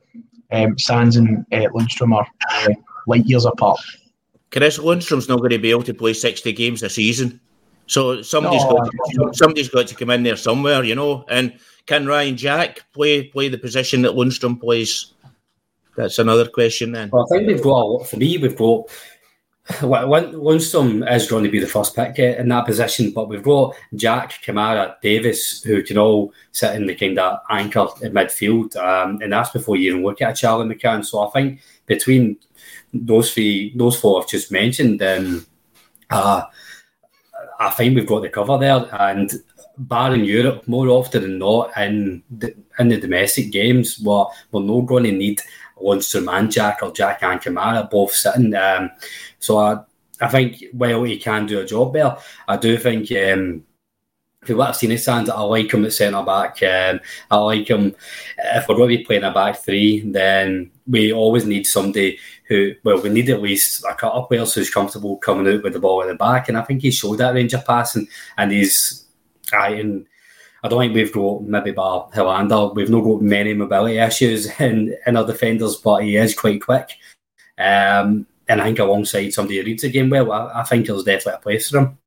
[0.55, 2.69] um, Sands and uh, Lundstram are uh,
[3.07, 3.81] light years apart.
[4.51, 7.41] Chris Lundstram's not going to be able to play sixty games a season,
[7.87, 11.25] so somebody's no, got to, somebody's got to come in there somewhere, you know.
[11.29, 15.13] And can Ryan Jack play play the position that Lundstram plays?
[15.97, 16.93] That's another question.
[16.93, 18.39] Then well, I think we've got a lot for me.
[18.39, 18.89] We've got
[19.81, 24.43] Lundstram is going to be the first pick in that position, but we've got Jack,
[24.45, 29.33] Kamara, Davies, who can all sit in the kind of anchor in midfield, um, and
[29.33, 31.03] that's before you even look at Charlie McCann.
[31.03, 32.37] So I think between
[32.93, 35.47] those three, those four I've just mentioned, um,
[36.11, 36.43] uh,
[37.59, 38.87] I think we've got the cover there.
[39.01, 39.33] And
[39.79, 44.87] barring Europe, more often than not, in the, in the domestic games, we're, we're not
[44.87, 45.41] going to need
[45.83, 48.55] Lundstram and Jack or Jack and Kamara both sitting.
[48.55, 48.91] Um,
[49.45, 49.81] so I,
[50.21, 52.17] I think while he can do a job there,
[52.49, 53.65] I do think um,
[54.43, 56.63] if what I've seen his hands, I like him at centre back.
[56.63, 57.95] Um, I like him.
[58.39, 62.73] If we're going to be playing a back three, then we always need somebody who,
[62.85, 65.79] well, we need at least a cut up player who's comfortable coming out with the
[65.79, 66.49] ball at the back.
[66.49, 68.09] And I think he showed that range of passing.
[68.39, 69.07] And he's,
[69.53, 70.07] I, and
[70.63, 74.97] I don't think we've got maybe by Helander, we've not got many mobility issues in,
[75.07, 76.91] in our defenders, but he is quite quick.
[77.59, 81.05] Um, and I think alongside somebody who reads the game well, I, I think there's
[81.05, 81.99] definitely a place for him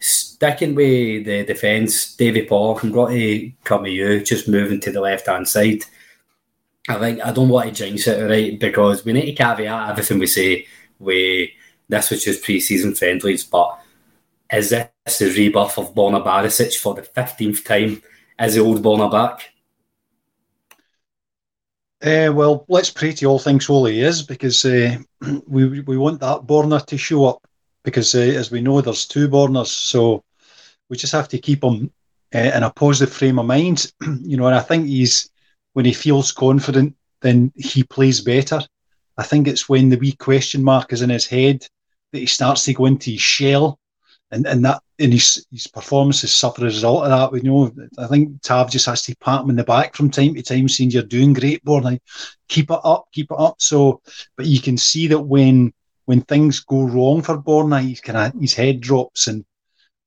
[0.00, 4.90] sticking with the defence, Davy Paul, I'm going to come to you, just moving to
[4.90, 5.84] the left hand side.
[6.88, 8.58] I think I don't want to jinx it, right?
[8.58, 10.66] Because we need to caveat everything we say.
[10.98, 11.52] We
[11.88, 13.78] this was just pre-season friendlies, but
[14.50, 14.88] is this
[15.18, 18.02] the rebirth of Borna Barisic for the fifteenth time?
[18.40, 19.50] Is the old Borna back?
[22.02, 24.96] Uh, well, let's pray to all things holy is because uh,
[25.46, 27.46] we we want that Borna to show up
[27.84, 30.22] because uh, as we know, there's two Bornas, so
[30.88, 31.92] we just have to keep him
[32.32, 33.92] in a positive frame of mind.
[34.22, 35.30] you know, and I think he's
[35.72, 38.60] when he feels confident, then he plays better.
[39.18, 41.66] I think it's when the wee question mark is in his head
[42.12, 43.79] that he starts to go into his shell,
[44.30, 47.32] and and that and his his performances suffer as a result of that.
[47.32, 47.70] We know.
[47.98, 50.68] I think Tav just has to pat him in the back from time to time,
[50.68, 51.98] saying you're doing great, Borna.
[52.48, 53.56] Keep it up, keep it up.
[53.58, 54.02] So,
[54.36, 55.72] but you can see that when
[56.04, 59.44] when things go wrong for Borna, he's kind of his head drops and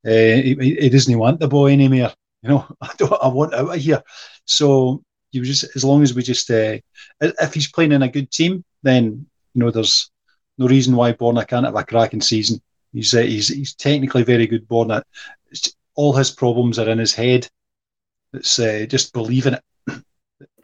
[0.05, 2.13] uh, he, he, doesn't want the boy anymore.
[2.41, 3.13] You know, I don't.
[3.21, 4.03] I want out of here.
[4.45, 6.77] So you just as long as we just uh,
[7.19, 10.11] if he's playing in a good team, then you know there's
[10.57, 12.61] no reason why Borna can't have a cracking season.
[12.93, 14.67] He's uh, he's he's technically very good.
[14.67, 15.03] Borna,
[15.95, 17.49] all his problems are in his head.
[18.33, 19.63] It's uh, just believing it.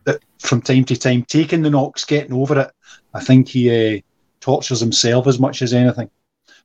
[0.05, 2.71] that from time to time, taking the knocks, getting over it.
[3.13, 4.01] I think he uh,
[4.39, 6.09] tortures himself as much as anything.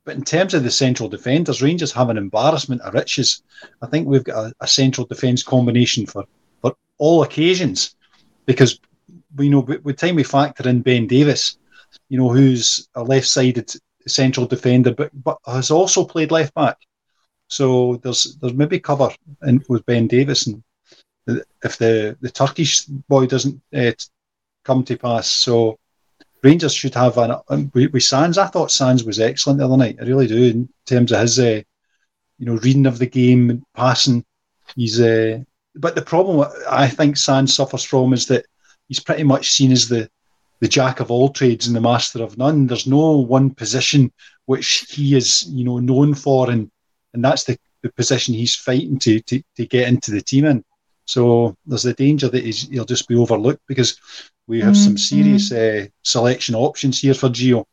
[0.03, 3.41] But in terms of the central defenders, Rangers have an embarrassment of riches.
[3.81, 6.25] I think we've got a, a central defence combination for,
[6.61, 7.95] for all occasions
[8.45, 8.79] because
[9.35, 11.57] we know with time we factor in Ben Davies,
[12.09, 13.73] you know, who's a left sided
[14.07, 16.77] central defender, but, but has also played left back.
[17.47, 19.09] So there's there's maybe cover
[19.43, 20.63] in, with Ben Davies, and
[21.63, 23.91] if the, the Turkish boy doesn't uh,
[24.63, 25.77] come to pass, so
[26.43, 28.37] Rangers should have an um, with Sands.
[28.37, 29.97] I thought Sands was excellent the other night.
[29.99, 31.61] I really do in terms of his, uh,
[32.37, 34.23] you know, reading of the game, and passing.
[34.75, 35.39] He's, uh,
[35.75, 38.45] but the problem I think Sands suffers from is that
[38.87, 40.09] he's pretty much seen as the
[40.59, 42.67] the jack of all trades and the master of none.
[42.67, 44.11] There's no one position
[44.45, 46.71] which he is, you know, known for, and
[47.13, 50.63] and that's the, the position he's fighting to, to to get into the team in.
[51.05, 53.99] So there's the danger that he'll just be overlooked because
[54.47, 54.83] we have mm-hmm.
[54.83, 57.65] some serious uh, selection options here for Gio.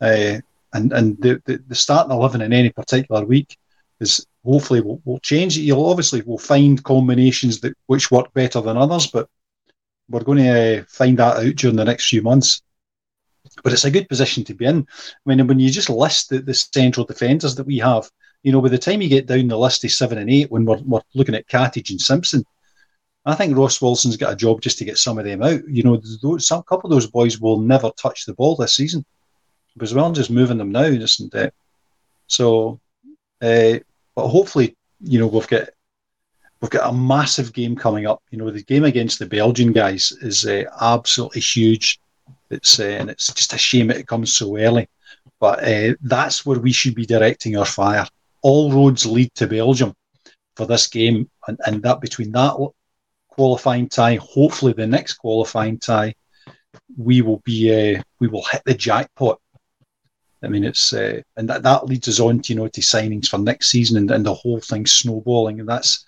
[0.00, 0.40] Uh,
[0.74, 3.56] and and the, the, the starting 11 in any particular week
[4.00, 5.56] is hopefully will will change.
[5.56, 9.28] You'll obviously will find combinations that which work better than others, but
[10.08, 12.62] we're going to uh, find that out during the next few months.
[13.62, 14.86] But it's a good position to be in.
[14.88, 18.10] I mean, when you just list the, the central defenders that we have,
[18.42, 20.64] you know, by the time you get down the list of seven and eight, when
[20.64, 22.44] we're, we're looking at Katic and Simpson,
[23.24, 25.66] I think Ross Wilson's got a job just to get some of them out.
[25.68, 29.04] You know, those, some couple of those boys will never touch the ball this season
[29.74, 31.54] because we're just moving them now, isn't it?
[32.26, 32.80] So,
[33.42, 33.78] uh,
[34.14, 35.68] but hopefully, you know, we've got
[36.60, 38.22] we've got a massive game coming up.
[38.30, 42.00] You know, the game against the Belgian guys is uh, absolutely huge.
[42.50, 44.88] It's uh, and it's just a shame it comes so early,
[45.38, 48.06] but uh, that's where we should be directing our fire.
[48.42, 49.94] All roads lead to Belgium
[50.56, 52.56] for this game, and, and that between that
[53.28, 56.14] qualifying tie, hopefully the next qualifying tie,
[56.96, 59.40] we will be uh, we will hit the jackpot.
[60.42, 63.28] I mean, it's uh, and that, that leads us on to you know to signings
[63.28, 66.04] for next season and, and the whole thing snowballing, and that's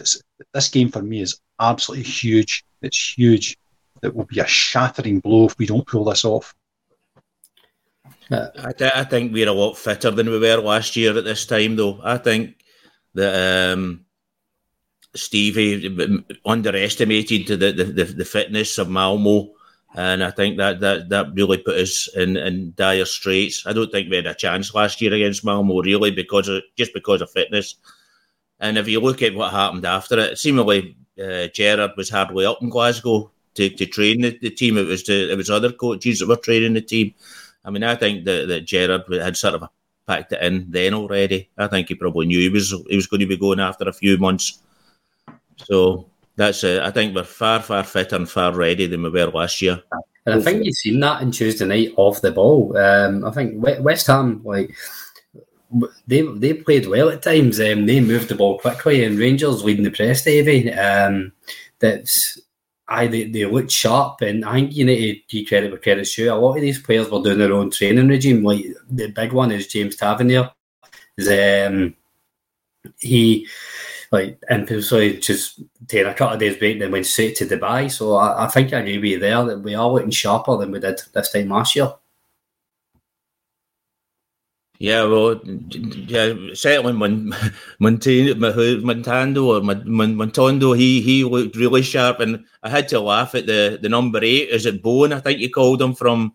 [0.00, 0.20] so
[0.54, 2.64] this game for me is absolutely huge.
[2.80, 3.58] It's huge.
[4.02, 6.54] It will be a shattering blow if we don't pull this off.
[8.30, 11.44] I, th- I think we're a lot fitter than we were last year at this
[11.44, 12.00] time, though.
[12.02, 12.56] I think
[13.14, 14.06] that um,
[15.14, 19.50] Stevie underestimated the, the, the, the, fitness of Malmo.
[19.94, 23.66] And I think that, that, that really put us in, in dire straits.
[23.66, 26.94] I don't think we had a chance last year against Malmo, really, because of, just
[26.94, 27.76] because of fitness.
[28.62, 32.62] And if you look at what happened after it, seemingly uh, Gerrard was hardly up
[32.62, 34.78] in Glasgow to, to train the, the team.
[34.78, 37.12] It was it was other coaches that were training the team.
[37.64, 39.68] I mean, I think that, that Gerrard had sort of
[40.06, 41.50] packed it in then already.
[41.58, 43.92] I think he probably knew he was he was going to be going after a
[43.92, 44.62] few months
[45.64, 46.82] so that's it.
[46.82, 49.82] I think we're far, far fitter and far ready than we were last year.
[50.24, 52.76] And I think you've seen that on Tuesday night off the ball.
[52.76, 54.72] Um, I think West Ham, like
[56.06, 57.60] they they played well at times.
[57.60, 60.72] Um, they moved the ball quickly, and Rangers leading the press, Davy.
[60.72, 61.32] Um,
[61.78, 62.40] that's
[62.88, 66.14] I they, they looked sharp, and I think you need to give credit where credit's
[66.14, 66.32] due.
[66.32, 68.42] A lot of these players were doing their own training regime.
[68.42, 70.50] Like the big one is James Tavernier.
[71.16, 71.94] Is um,
[72.98, 73.46] he
[74.10, 77.90] like and so just taking a couple of days break, then went straight to Dubai.
[77.90, 80.70] So I, I think I agree with you there that we are looking sharper than
[80.70, 81.92] we did this time last year.
[84.82, 87.30] Yeah, well, yeah, certainly when
[87.80, 89.50] Matondo
[90.70, 94.18] or he he looked really sharp, and I had to laugh at the the number
[94.24, 94.48] eight.
[94.48, 95.12] Is it Bowen?
[95.12, 96.32] I think you called him from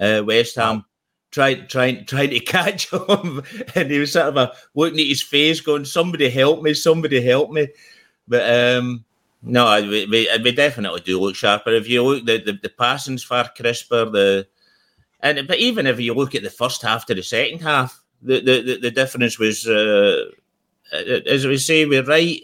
[0.00, 0.86] uh, West Ham.
[1.32, 3.42] Trying, trying, trying to catch him,
[3.74, 6.72] and he was sort of a, looking at his face, going, "Somebody help me!
[6.72, 7.68] Somebody help me!"
[8.26, 9.04] But um,
[9.42, 11.72] no, we, we, we definitely do look sharper.
[11.72, 14.06] If you look, the the, the passing's far crisper.
[14.06, 14.46] The
[15.22, 18.40] and but even if you look at the first half to the second half, the
[18.40, 20.24] the, the, difference was, uh,
[20.92, 22.40] as we say, we're right.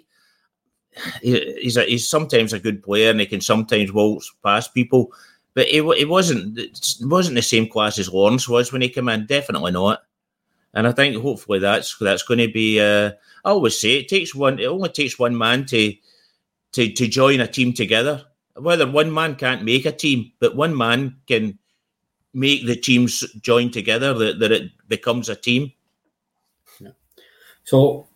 [1.23, 5.13] He's a, he's sometimes a good player and he can sometimes waltz past people,
[5.55, 6.59] but it, it wasn't
[7.03, 9.27] wasn't the same class as Lawrence was when he came in.
[9.27, 10.03] Definitely not.
[10.75, 12.81] And I think hopefully that's that's going to be.
[12.81, 13.13] Uh,
[13.45, 14.59] I always say it takes one.
[14.59, 15.95] It only takes one man to
[16.73, 18.25] to to join a team together.
[18.55, 21.59] Whether one man can't make a team, but one man can
[22.39, 25.73] make the teams join together that, that it becomes a team.
[27.65, 28.07] So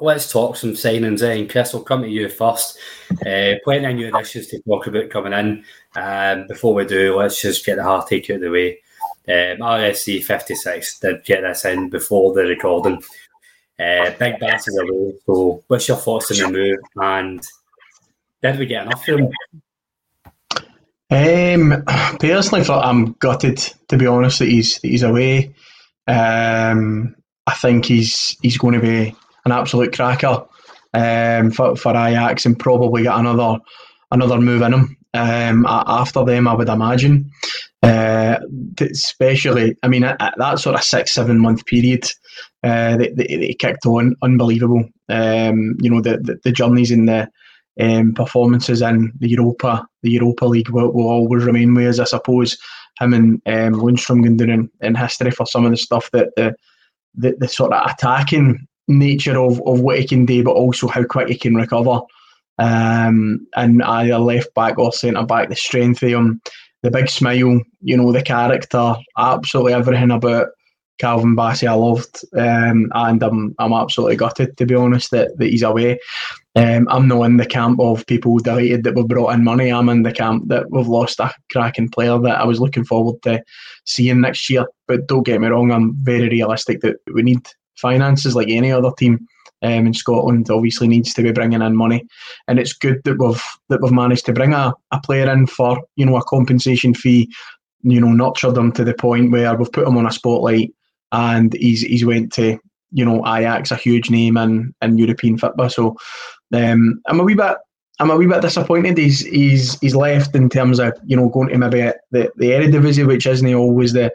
[0.00, 1.48] let's talk some signings in.
[1.48, 2.78] Chris, I'll come to you first.
[3.26, 5.64] Uh, plenty of new additions to talk about coming in.
[5.96, 8.78] Um, before we do, let's just get the hard take out of the way.
[9.28, 13.02] Um, RFC 56 did get this in before the recording.
[13.78, 15.14] Uh, Big Bass is away.
[15.26, 16.78] So, what's your thoughts on the move?
[16.96, 17.46] And
[18.42, 19.30] did we get enough for him?
[21.10, 21.84] Um,
[22.20, 25.54] personally, I'm gutted to be honest that he's that he's away.
[26.06, 27.14] Um,
[27.46, 30.44] I think he's he's going to be an absolute cracker
[30.92, 33.58] um, for for Ajax and probably get another
[34.10, 36.46] another move in him um, after them.
[36.46, 37.30] I would imagine,
[37.82, 38.38] uh,
[38.78, 39.76] especially.
[39.82, 42.04] I mean, at, at, that sort of six seven month period,
[42.62, 44.84] uh, they, they, they kicked on unbelievable.
[45.08, 47.30] Um, you know the, the the journeys in the
[47.80, 52.00] um, performances in the Europa, the Europa League will, will always remain with us.
[52.00, 52.56] I suppose
[53.00, 56.28] him and um, Lundstram going down in, in history for some of the stuff that
[56.36, 56.54] the,
[57.14, 61.04] the, the sort of attacking nature of, of what he can do, but also how
[61.04, 62.00] quick he can recover.
[62.58, 66.40] Um, and either left back or centre back, the strength of him,
[66.82, 70.48] the big smile, you know, the character, absolutely everything about
[70.98, 75.48] Calvin Bassey I loved, um, and I'm I'm absolutely gutted to be honest that, that
[75.48, 75.98] he's away.
[76.56, 79.70] Um, I'm not in the camp of people delighted that we've brought in money.
[79.72, 83.22] I'm in the camp that we've lost a cracking player that I was looking forward
[83.22, 83.42] to
[83.86, 84.66] seeing next year.
[84.88, 88.90] But don't get me wrong, I'm very realistic that we need finances like any other
[88.98, 89.26] team.
[89.60, 92.06] Um, in Scotland, obviously needs to be bringing in money,
[92.46, 95.82] and it's good that we've that we've managed to bring a, a player in for
[95.96, 97.28] you know a compensation fee,
[97.82, 100.72] you know, nurtured them to the point where we've put them on a spotlight,
[101.12, 102.58] and he's he's went to
[102.92, 105.70] you know Ajax, a huge name in in European football.
[105.70, 105.96] So
[106.52, 107.56] um, I'm a wee bit.
[108.00, 108.96] I'm a wee bit disappointed.
[108.96, 113.06] He's he's he's left in terms of you know going to maybe the the Eredivisie,
[113.06, 114.12] which isn't always the.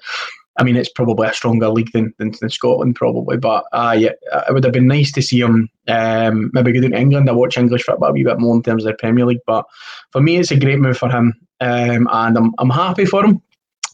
[0.59, 3.37] I mean, it's probably a stronger league than, than, than Scotland, probably.
[3.37, 4.11] But uh, yeah,
[4.47, 7.27] it would have been nice to see him um, maybe go to England.
[7.27, 9.39] I watch English football a wee bit more in terms of the Premier League.
[9.47, 9.65] But
[10.11, 13.41] for me, it's a great move for him, um, and I'm I'm happy for him.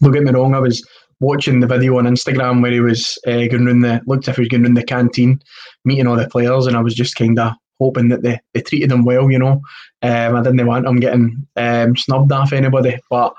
[0.01, 0.53] Don't get me wrong.
[0.53, 0.85] I was
[1.19, 4.41] watching the video on Instagram where he was uh, going around the looked if he
[4.41, 5.41] was going around the canteen,
[5.85, 8.91] meeting all the players, and I was just kind of hoping that they, they treated
[8.91, 9.61] him well, you know.
[10.01, 13.33] Um, I didn't want him getting um, snubbed off anybody, but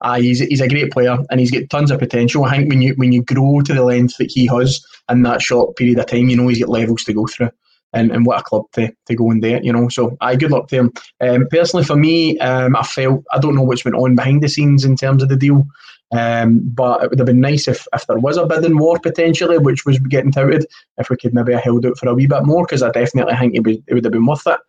[0.00, 2.44] uh, he's, he's a great player and he's got tons of potential.
[2.44, 5.42] I think when you when you grow to the length that he has in that
[5.42, 7.50] short period of time, you know he's got levels to go through.
[7.94, 9.88] And, and what a club to, to go in there, you know.
[9.88, 10.92] So, I good luck to him.
[11.22, 14.48] Um, personally, for me, um, I felt I don't know what's went on behind the
[14.48, 15.66] scenes in terms of the deal.
[16.10, 19.58] Um, but it would have been nice if, if there was a bidding war potentially,
[19.58, 20.66] which was getting touted,
[20.96, 23.36] if we could maybe have held out for a wee bit more, because I definitely
[23.36, 24.60] think it would, it would have been worth it.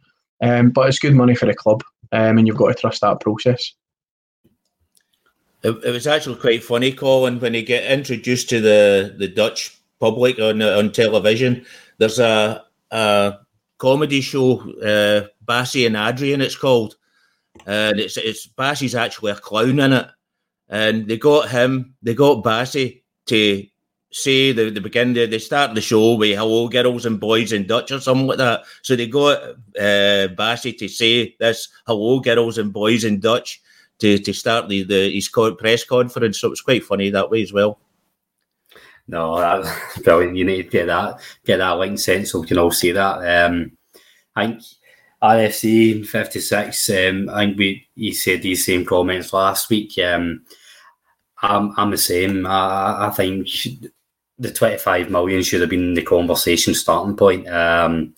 [0.41, 3.19] Um, but it's good money for the club, um, and you've got to trust that
[3.19, 3.73] process.
[5.63, 9.77] It, it, was actually quite funny, Colin, when he get introduced to the, the Dutch
[9.99, 11.65] public on on television.
[11.97, 13.39] There's a, a
[13.77, 16.95] comedy show, uh, Bassie and Adriaan, it's called,
[17.65, 20.07] and it's it's Bassie's actually a clown in it
[20.69, 23.65] and they got him, they got Bassey to
[24.11, 27.67] say the, the begin they, they start the show with hello girls and boys in
[27.67, 28.63] Dutch or something like that.
[28.81, 33.61] So they got uh, Bassey to say this hello girls and boys in Dutch
[33.99, 36.39] to, to start the, the his press conference.
[36.39, 37.79] So it was quite funny that way as well.
[39.07, 40.37] No, that's brilliant.
[40.37, 43.45] You need to get that get that link sent so we can all see that.
[43.45, 43.71] Um,
[44.35, 44.63] I think
[45.21, 46.89] RFC fifty six.
[46.89, 49.97] Um, I think we he said these same comments last week.
[49.99, 50.45] Um,
[51.41, 52.45] I'm I'm the same.
[52.45, 53.47] I, I think
[54.37, 57.47] the twenty five million should have been the conversation starting point.
[57.47, 58.15] Um,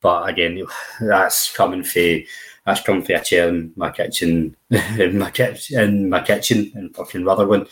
[0.00, 0.62] but again,
[1.00, 2.18] that's coming for
[2.66, 6.90] that's coming for a chair in my kitchen, in my kitchen, in my kitchen in
[6.90, 7.66] fucking Rutherglen.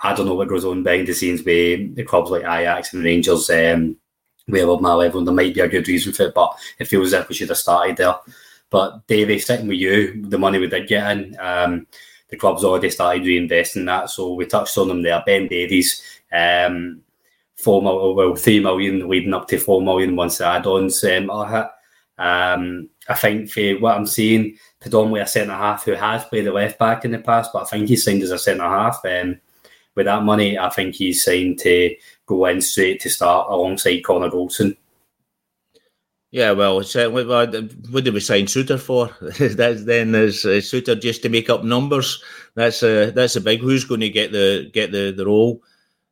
[0.00, 3.02] I don't know what goes on behind the scenes with the clubs like Ajax and
[3.02, 3.48] Rangers.
[3.48, 3.96] Um,
[4.48, 6.86] way above my level, and there might be a good reason for it, but it
[6.86, 8.14] feels like we should have started there.
[8.70, 11.86] But Davey, sticking with you, the money we did get in, um,
[12.28, 14.10] the club's already started reinvesting that.
[14.10, 15.22] So we touched on them there.
[15.24, 16.02] Ben Davies,
[16.32, 17.02] um,
[17.56, 17.82] four
[18.14, 21.66] well, three million leading up to four million once the add-ons um, are hit.
[22.18, 26.52] Um, I think for what I'm seeing, predominantly a centre half who has played the
[26.52, 29.04] left back in the past, but I think he's signed as a centre half.
[29.04, 29.40] Um,
[29.94, 31.94] with that money, I think he's signed to
[32.26, 34.76] go in straight to start alongside Connor Goldson.
[36.32, 37.06] Yeah, well, uh,
[37.90, 39.10] what, did we sign Souttar for?
[39.54, 42.22] that's then is uh, Souttar just to make up numbers.
[42.54, 43.60] That's a uh, that's a big.
[43.60, 45.62] Who's going to get the get the the role?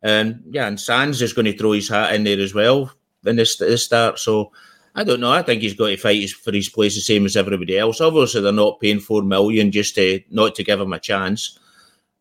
[0.02, 2.92] And yeah, and Sands is going to throw his hat in there as well
[3.26, 4.18] in this, this start.
[4.18, 4.52] So
[4.94, 5.32] I don't know.
[5.32, 8.00] I think he's got to fight for his place the same as everybody else.
[8.00, 11.58] Obviously, they're not paying four million just to not to give him a chance.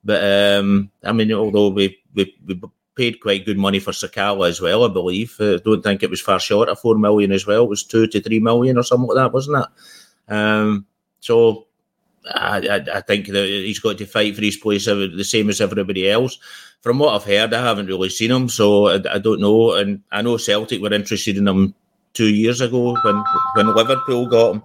[0.03, 2.59] But um, I mean, although we, we, we
[2.95, 5.35] paid quite good money for Sakala as well, I believe.
[5.39, 7.63] I uh, don't think it was far short of four million as well.
[7.63, 10.33] It was two to three million or something like that, wasn't it?
[10.33, 10.85] Um,
[11.19, 11.67] so
[12.33, 15.59] I, I, I, think that he's got to fight for his place the same as
[15.59, 16.37] everybody else.
[16.81, 19.73] From what I've heard, I haven't really seen him, so I, I don't know.
[19.73, 21.75] And I know Celtic were interested in him
[22.13, 23.23] two years ago when
[23.55, 24.63] when Liverpool got him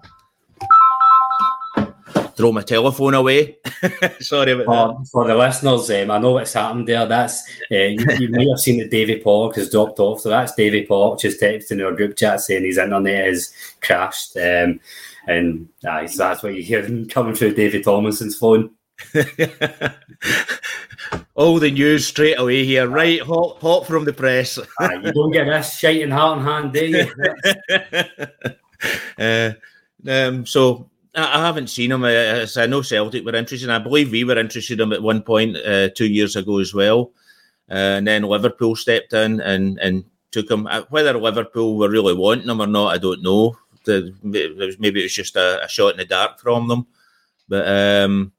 [2.38, 3.58] throw my telephone away.
[4.20, 5.08] Sorry about for, that.
[5.10, 7.04] For the listeners, um, I know what's happened there.
[7.04, 10.20] That's uh, you, you might have seen that Davy Pollock has dropped off.
[10.20, 14.36] So that's Davy Pollock just texting our group chat saying his internet has crashed.
[14.36, 14.78] Um,
[15.26, 18.70] and uh, that's what you hear coming through David Tomlinson's phone.
[21.34, 23.20] All the news straight away here, right?
[23.20, 24.58] Hot, hot from the press.
[24.58, 27.10] uh, you don't get this shiting heart in hand, do you?
[29.18, 29.52] uh,
[30.08, 30.88] um, so
[31.24, 32.04] I haven't seen him.
[32.04, 33.70] I, I know Celtic were interested.
[33.70, 36.74] I believe we were interested in him at one point uh, two years ago as
[36.74, 37.12] well.
[37.70, 40.66] Uh, and then Liverpool stepped in and, and took him.
[40.66, 43.56] Uh, whether Liverpool were really wanting him or not, I don't know.
[43.84, 46.86] The, maybe it was just a, a, shot in the dark from them.
[47.48, 48.32] But um,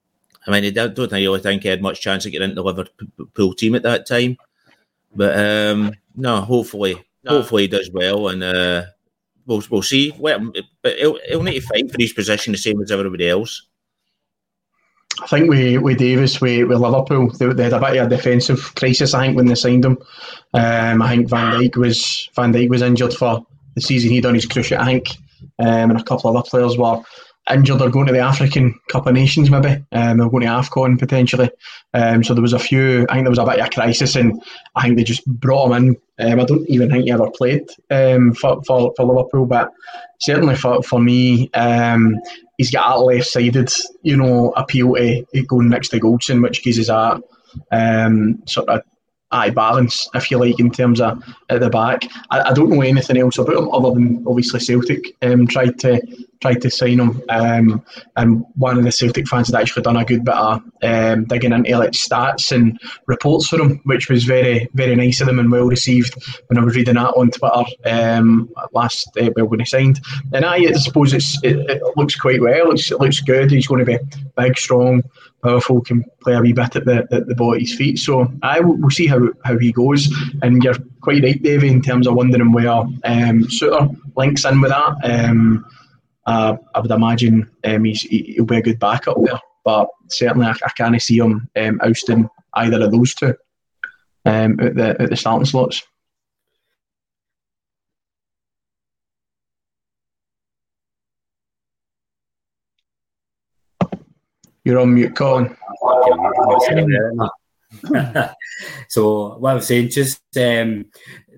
[0.46, 2.64] I mean, I don't, don't really think he had much chance of getting into the
[2.64, 4.38] Liverpool team at that time.
[5.16, 7.32] But um, no, hopefully, no.
[7.32, 8.84] hopefully he does well and uh,
[9.50, 10.14] we'll, we'll see.
[10.18, 13.66] Well, but he'll, he'll need to fight for his position the same as everybody else.
[15.22, 18.16] I think with, with Davies, with, with Liverpool, they, they had a bit of a
[18.16, 19.14] defensive crisis.
[19.14, 19.98] I think when they signed him,
[20.54, 23.46] um, I think Van Dijk was Van Dijk was injured for
[23.76, 24.80] the season he done his cruciate.
[24.80, 25.10] I think,
[25.58, 27.02] um, and a couple of other players were
[27.50, 29.84] injured or going to the African Cup of Nations maybe.
[29.92, 31.50] Um, they're going to AFCON potentially.
[31.94, 34.16] Um, so there was a few, I think there was a bit of a crisis
[34.16, 34.42] and
[34.76, 36.32] I think they just brought him in.
[36.32, 39.72] Um, I don't even think he ever played um, for, for, for Liverpool, but
[40.20, 42.20] certainly for, for me, um,
[42.58, 43.72] he's got that left-sided,
[44.04, 47.22] you know, appeal to, going next to Goldson, which gives us
[47.72, 48.82] um, sort of
[49.32, 52.06] eye balance, if you like, in terms of at the back.
[52.32, 56.02] I, I don't know anything else about him other than obviously Celtic um, tried to
[56.42, 57.84] tried to sign him, um,
[58.16, 61.52] and one of the Celtic fans had actually done a good bit of um, digging
[61.52, 65.52] into like stats and reports for him, which was very very nice of them and
[65.52, 66.16] well received
[66.48, 70.00] when I was reading that on Twitter um, last uh, well when he signed.
[70.34, 72.70] And I, I suppose it, it, looks quite well.
[72.70, 73.52] Looks, it looks good.
[73.52, 73.98] He's going to be
[74.38, 75.04] big, strong,
[75.42, 78.00] powerful, can play a wee bit at the, the, the ball at his feet.
[78.00, 80.14] So I we'll see how, how he goes.
[80.42, 84.72] And you're quite right, Davey, in terms of wondering where um, Souttar links in with
[84.72, 84.98] that.
[85.04, 85.66] Um,
[86.26, 89.40] uh, I would imagine um, he'll be a good backup there.
[89.66, 93.36] But certainly, I, I can't see him um, ousting either of those two
[94.26, 95.84] um, at the at the starting slots.
[104.70, 105.58] You're on mute, Colin.
[108.88, 110.86] so what I was saying, just um,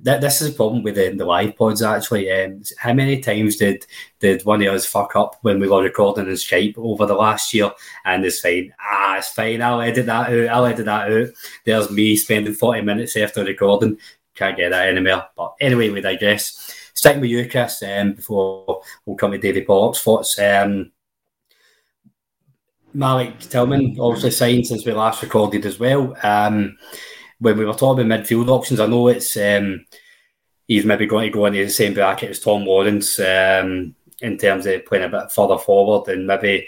[0.01, 2.29] that this is a problem with the, the live pods actually.
[2.29, 3.85] Um, how many times did
[4.19, 7.53] did one of us fuck up when we were recording in Skype over the last
[7.53, 7.71] year?
[8.03, 8.73] And it's fine.
[8.81, 9.61] Ah, it's fine.
[9.61, 10.47] I'll edit that out.
[10.49, 11.29] I'll edit that out.
[11.65, 13.97] There's me spending forty minutes after recording.
[14.35, 15.27] Can't get that anymore.
[15.37, 16.75] But anyway, we digress.
[16.93, 17.81] Sticking with you, Chris.
[17.81, 20.37] Um, before we'll come to David Pollock's thoughts.
[20.37, 20.91] Um,
[22.93, 26.15] Malik Tillman obviously signed since we last recorded as well.
[26.23, 26.77] Um,
[27.39, 29.85] when we were talking about midfield options, I know it's um,
[30.67, 34.65] he's maybe going to go into the same bracket as Tom Lawrence um, in terms
[34.65, 36.67] of playing a bit further forward and maybe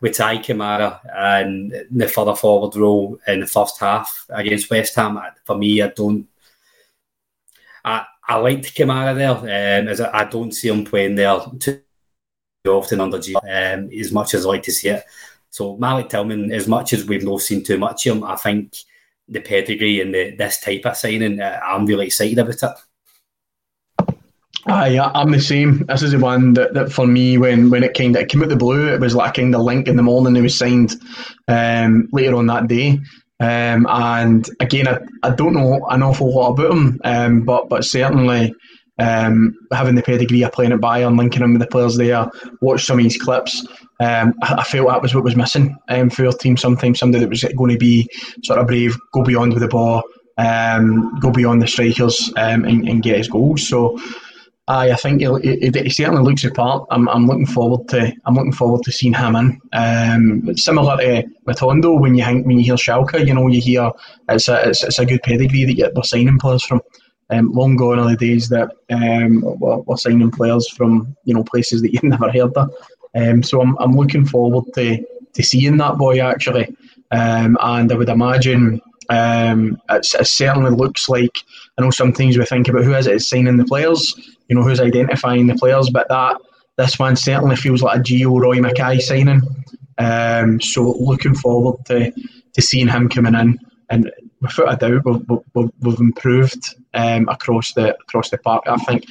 [0.00, 5.20] with Ty Kamara and the further forward role in the first half against West Ham.
[5.44, 6.26] For me, I don't.
[7.84, 11.80] I, I liked Kamara there, um, as I, I, don't see him playing there too
[12.66, 15.04] often under G um, as much as I like to see it.
[15.50, 18.76] So Malik Tillman, as much as we've not seen too much of him, I think
[19.28, 22.78] the pedigree and the, this type of signing, uh, I'm really excited about it.
[24.66, 25.86] Aye, I'm the same.
[25.86, 28.50] This is the one that, that for me, when, when it kind of came out
[28.50, 30.36] the blue, it was like kind of link in the morning.
[30.36, 30.94] It was signed
[31.46, 33.00] um, later on that day.
[33.40, 37.84] Um, and again, I, I don't know an awful lot about him, um, but but
[37.84, 38.52] certainly
[38.98, 42.26] um, having the pedigree of playing at Bayern, linking him with the players there,
[42.60, 43.64] watch some of his clips.
[44.00, 46.56] Um, I, I, felt that was what was missing um, for your team.
[46.56, 48.08] Sometimes somebody that was going to be
[48.44, 50.02] sort of brave, go beyond with the ball,
[50.36, 53.68] um, go beyond the strikers, um, and, and, get his goals.
[53.68, 53.98] So.
[54.68, 56.86] I, I think he, he, certainly looks the part.
[56.90, 59.58] I'm, I'm looking forward to I'm looking forward to seeing him in.
[59.72, 63.90] Um, similar to Matondo, when you think, when you hear Schalke, you know you hear
[64.28, 66.82] it's a it's, it's a good pedigree that you're signing players from.
[67.30, 71.44] Um, long gone are the days that um, we're, we're, signing players from you know
[71.44, 72.70] places that you've never heard of.
[73.14, 75.04] Um, so I'm, I'm looking forward to,
[75.34, 76.74] to seeing that boy actually,
[77.10, 81.38] um, and I would imagine um, it certainly looks like
[81.78, 84.14] I know sometimes we think about who is it signing the players,
[84.48, 86.36] you know who's identifying the players, but that
[86.76, 89.42] this one certainly feels like a Gio Roy Makaay signing.
[89.96, 92.12] Um, so looking forward to
[92.52, 93.58] to seeing him coming in
[93.90, 94.10] and
[94.40, 98.64] without a doubt, we've, we've, we've improved um, across the across the park.
[98.66, 99.04] I think,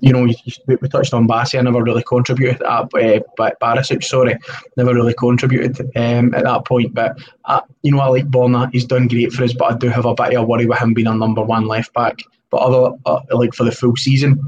[0.00, 0.36] you know, we,
[0.80, 1.58] we touched on Bassey.
[1.58, 4.36] I never really contributed at uh, but Barisic, sorry,
[4.76, 6.94] never really contributed um, at that point.
[6.94, 8.70] But uh, you know, I like Borna.
[8.72, 10.78] He's done great for us, but I do have a bit of a worry with
[10.78, 12.18] him being a number one left back.
[12.50, 14.40] But other uh, like for the full season,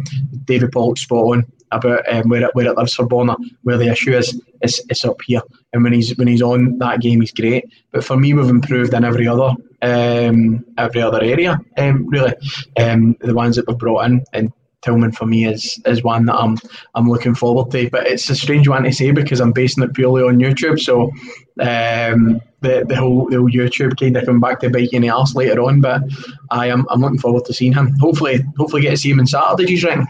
[0.45, 3.37] David Pollock spot on about um, where it where it lives for Borna.
[3.63, 5.43] Where the issue is, it's, it's up here.
[5.77, 7.65] And when he's when he's on that game, he's great.
[7.93, 11.61] But for me, we've improved in every other um, every other area.
[11.77, 12.35] Um, really,
[12.79, 14.53] um, the ones that we've brought in and.
[14.83, 16.57] Tillman for me is is one that I'm
[16.95, 17.91] I'm looking forward to.
[17.91, 20.79] But it's a strange one to say because I'm basing it purely on YouTube.
[20.79, 21.11] So
[21.59, 25.35] um, the the whole the whole YouTube kind of come back to bite you in
[25.35, 25.81] later on.
[25.81, 26.03] But
[26.51, 27.99] I am I'm looking forward to seeing him.
[27.99, 29.67] Hopefully hopefully get to see him on Saturday.
[29.67, 30.07] Do you reckon?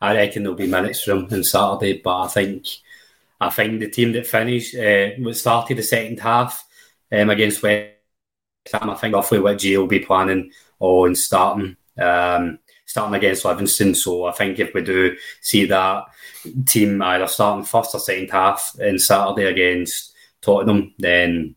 [0.00, 2.66] I reckon there'll be minutes for him on Saturday, but I think
[3.40, 6.64] I think the team that finished uh, started the second half
[7.12, 7.92] um, against West
[8.72, 8.90] Ham.
[8.90, 13.94] I think roughly what G will be planning on starting um, starting against Livingston.
[13.94, 16.04] So I think if we do see that
[16.66, 21.56] team either starting first or second half in Saturday against Tottenham, then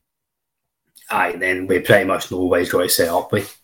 [1.10, 3.56] aye, then we pretty much know what he's going to set up with.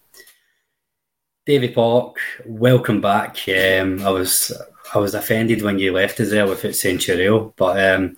[1.46, 3.38] David Pollock, welcome back.
[3.48, 4.52] Um, I was
[4.96, 8.16] I was offended when you left us there with it Centurion, but um,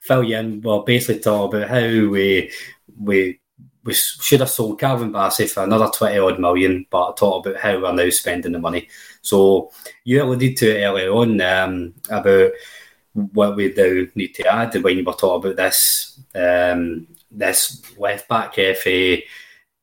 [0.00, 0.60] fill you in.
[0.60, 2.50] Well, basically talk about how we
[2.98, 3.40] we
[3.84, 7.80] we should have sold Calvin Bassey for another twenty odd million, but talk about how
[7.80, 8.88] we're now spending the money.
[9.22, 9.70] So
[10.04, 12.52] you alluded to it earlier on um, about
[13.14, 18.28] what we now need to add when you were talking about this um, this left
[18.28, 19.18] back FA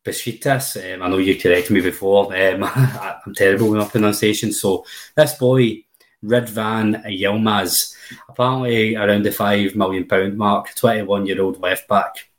[0.05, 0.95] Besiktas.
[0.95, 2.25] Um, I know you corrected me before.
[2.25, 4.51] Um, I, am terrible with my pronunciation.
[4.51, 4.85] So
[5.15, 5.84] this boy,
[6.25, 7.95] Ridvan Yilmaz,
[8.29, 12.29] apparently around the five million pound mark, 21 year old left back.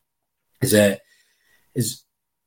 [0.61, 1.01] Is it
[1.75, 2.03] is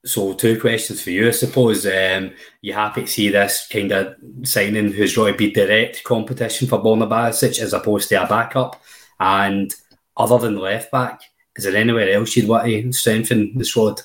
[0.06, 1.86] so two questions for you, I suppose.
[1.86, 2.32] Um,
[2.62, 6.80] you happy to see this kind of signing who's going to be direct competition for
[6.80, 8.82] Borna as opposed to a backup?
[9.20, 9.74] And
[10.16, 11.22] other than left back,
[11.56, 14.02] is there anywhere else you'd want to strengthen the squad?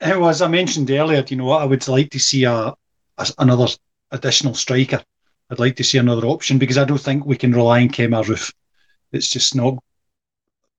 [0.00, 2.74] as I mentioned earlier, you know what I would like to see a,
[3.18, 3.66] a, another
[4.10, 5.02] additional striker.
[5.50, 8.24] I'd like to see another option because I don't think we can rely on Kemar
[8.24, 8.52] Roofe.
[9.12, 9.78] It's just not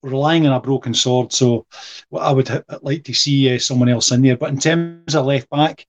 [0.02, 1.34] relying on a broken sword.
[1.34, 1.66] So
[2.18, 4.38] I would like to see uh, someone else in there.
[4.38, 5.86] But in terms of left back,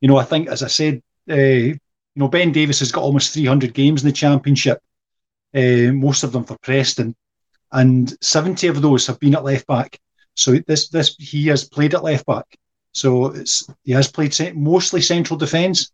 [0.00, 1.78] you know, I think as I said, uh, you
[2.16, 4.78] know, Ben Davies has got almost 300 games in the championship,
[5.54, 7.14] uh, most of them for Preston,
[7.72, 9.98] and 70 of those have been at left back.
[10.34, 12.46] So this this he has played at left back.
[12.92, 15.90] So it's he has played mostly central defence,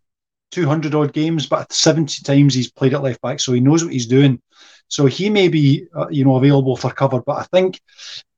[0.51, 3.39] 200 odd games, but 70 times he's played at left back.
[3.39, 4.41] So he knows what he's doing.
[4.87, 7.21] So he may be, uh, you know, available for cover.
[7.21, 7.79] But I think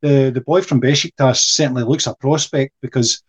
[0.01, 3.24] the the boy from Besiktas certainly looks a prospect because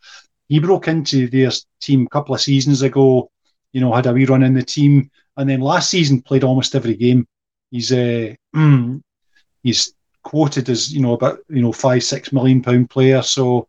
[0.49, 3.31] he broke into their team a couple of seasons ago.
[3.73, 6.75] You know, had a wee run in the team, and then last season played almost
[6.75, 7.27] every game.
[7.71, 8.35] He's uh,
[9.63, 13.23] he's quoted as you know about you know five six million pound player.
[13.23, 13.69] So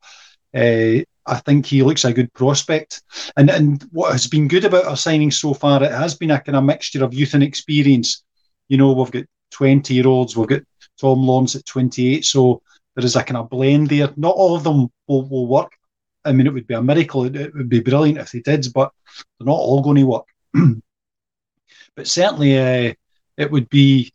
[0.55, 3.01] uh, I think he looks a good prospect.
[3.37, 6.39] And and what has been good about our signing so far, it has been a
[6.39, 8.23] kind of mixture of youth and experience.
[8.67, 10.61] You know, we've got 20 year olds, we've got
[10.99, 12.25] Tom Lawrence at 28.
[12.25, 12.61] So
[12.95, 14.09] there is a kind of blend there.
[14.15, 15.71] Not all of them will, will work.
[16.25, 17.25] I mean, it would be a miracle.
[17.25, 18.91] It, it would be brilliant if they did, but
[19.39, 20.25] they're not all going to work.
[21.95, 22.93] but certainly, uh,
[23.37, 24.13] it would be.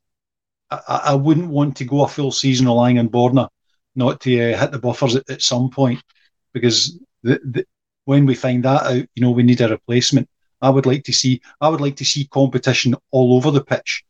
[0.70, 3.48] I, I, wouldn't want to go a full season relying on Borna
[3.96, 6.02] not to uh, hit the buffers at, at, some point
[6.60, 7.66] because the, the,
[8.04, 10.28] when we find that out, you know, we need a replacement.
[10.60, 11.40] I would like to see.
[11.60, 14.04] I would like to see competition all over the pitch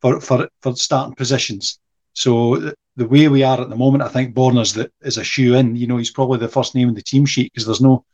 [0.00, 1.78] for for for starting positions.
[2.14, 5.54] So the way we are at the moment, I think Borna's the, is a shoe
[5.54, 5.76] in.
[5.76, 8.04] You know, he's probably the first name in the team sheet because there's no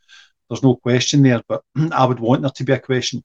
[0.49, 1.41] there's no question there.
[1.47, 3.23] But I would want there to be a question,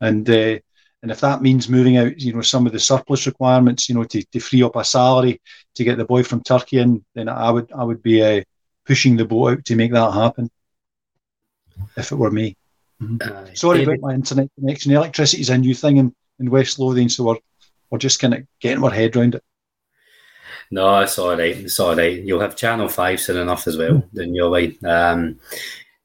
[0.00, 0.58] and uh,
[1.02, 4.04] and if that means moving out, you know, some of the surplus requirements, you know,
[4.04, 5.40] to, to free up a salary
[5.76, 8.42] to get the boy from Turkey in, then I would I would be uh,
[8.88, 10.50] pushing the boat out to make that happen.
[11.96, 12.56] If it were me.
[13.00, 13.16] Mm-hmm.
[13.22, 13.98] Uh, Sorry David.
[13.98, 14.92] about my internet connection.
[14.92, 17.36] Electricity is a new thing in, in West Lothian, so we're
[17.90, 19.44] we're just kind of getting our head around it.
[20.70, 21.56] No, it's all right.
[21.56, 22.20] It's all right.
[22.20, 24.76] You'll have Channel 5 soon enough as well, then you're right.
[24.84, 25.38] Um,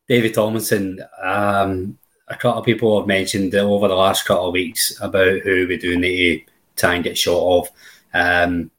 [0.08, 1.98] David Tomlinson, um,
[2.30, 5.78] a couple of people have mentioned over the last couple of weeks about who we
[5.78, 7.70] do need to try and get shot of.
[8.14, 8.72] Um,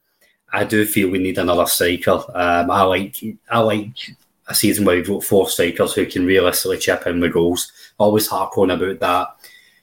[0.55, 2.23] I do feel we need another striker.
[2.33, 4.15] Um, I like I like
[4.47, 7.71] a season where we've got four strikers who can realistically chip in with goals.
[7.97, 9.35] Always harp on about that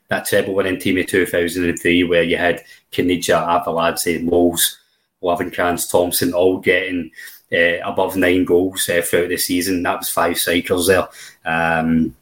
[0.09, 4.79] that treble winning team of 2003 where you had Caniggia, Arveladze, Mols,
[5.23, 7.11] Lovenkrands, Thompson all getting
[7.53, 9.83] uh, above nine goals uh, throughout the season.
[9.83, 11.07] That was five cycles there.
[11.45, 12.17] Um,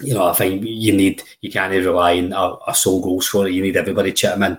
[0.00, 3.48] you know, I think you need you can't rely on a, a sole goal scorer.
[3.48, 4.58] You need everybody chipping in.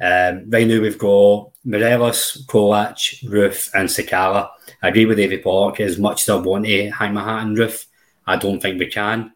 [0.00, 4.50] Um, right now we've got Morelos, Colak, Roofe, and Sakala.
[4.82, 5.80] I agree with David Pollock.
[5.80, 7.86] As much as I want to hang my hat on Roofe,
[8.26, 9.32] I don't think we can.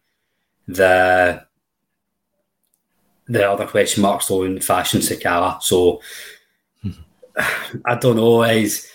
[0.67, 1.45] The
[3.27, 5.61] the other question marks though in fashion Sakala.
[5.61, 6.01] So
[7.85, 8.43] I don't know.
[8.43, 8.89] Is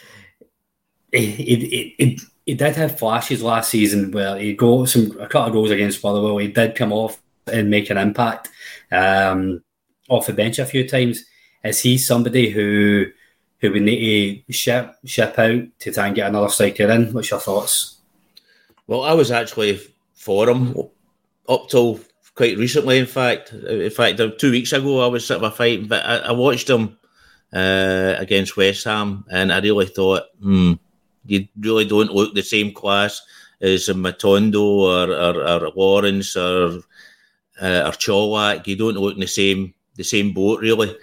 [1.12, 5.71] it, it, did have flashes last season where he got some a couple of goals
[5.71, 6.39] against Motherwell.
[6.39, 8.49] He did come off and make an impact
[8.91, 9.62] um,
[10.09, 11.25] off the bench a few times.
[11.65, 13.07] Is he somebody who
[13.61, 17.13] who we need to ship ship out to try and get another striker in?
[17.13, 17.97] What's your thoughts?
[18.87, 19.81] Well, I was actually
[20.15, 20.75] for him
[21.49, 22.01] up till
[22.35, 22.99] quite recently.
[22.99, 26.19] In fact, in fact, two weeks ago, I was sort of a fight, but I,
[26.19, 26.97] I watched him
[27.53, 30.75] uh, against West Ham, and I really thought, hmm,
[31.27, 33.21] you really don't look the same class
[33.61, 36.81] as Matondo or, or, or Lawrence or
[37.61, 38.67] uh, or Colak.
[38.67, 40.97] You don't look in the same the same boat really.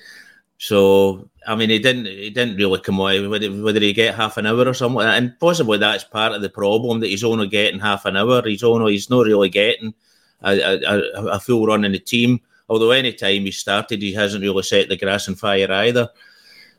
[0.58, 4.46] So I mean, he didn't he didn't really come away whether he get half an
[4.46, 8.06] hour or something, and possibly that's part of the problem that he's only getting half
[8.06, 8.42] an hour.
[8.44, 9.94] He's only he's not really getting
[10.42, 12.40] a, a, a full run in the team.
[12.70, 16.10] Although any time he started, he hasn't really set the grass on fire either.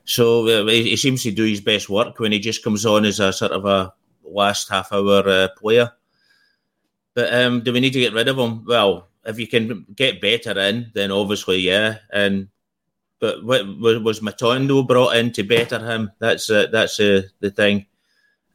[0.04, 3.04] So uh, he, he, seems to do his best work when he just comes on
[3.04, 3.92] as a sort of a
[4.24, 5.92] last half hour uh, player.
[7.14, 8.64] But um, do we need to get rid of him?
[8.64, 11.98] Well, if you can get better in, then obviously yeah.
[12.12, 12.48] And
[13.18, 13.62] but what,
[14.02, 16.10] was Matondo brought in to better him?
[16.18, 17.86] That's uh, that's uh, the thing.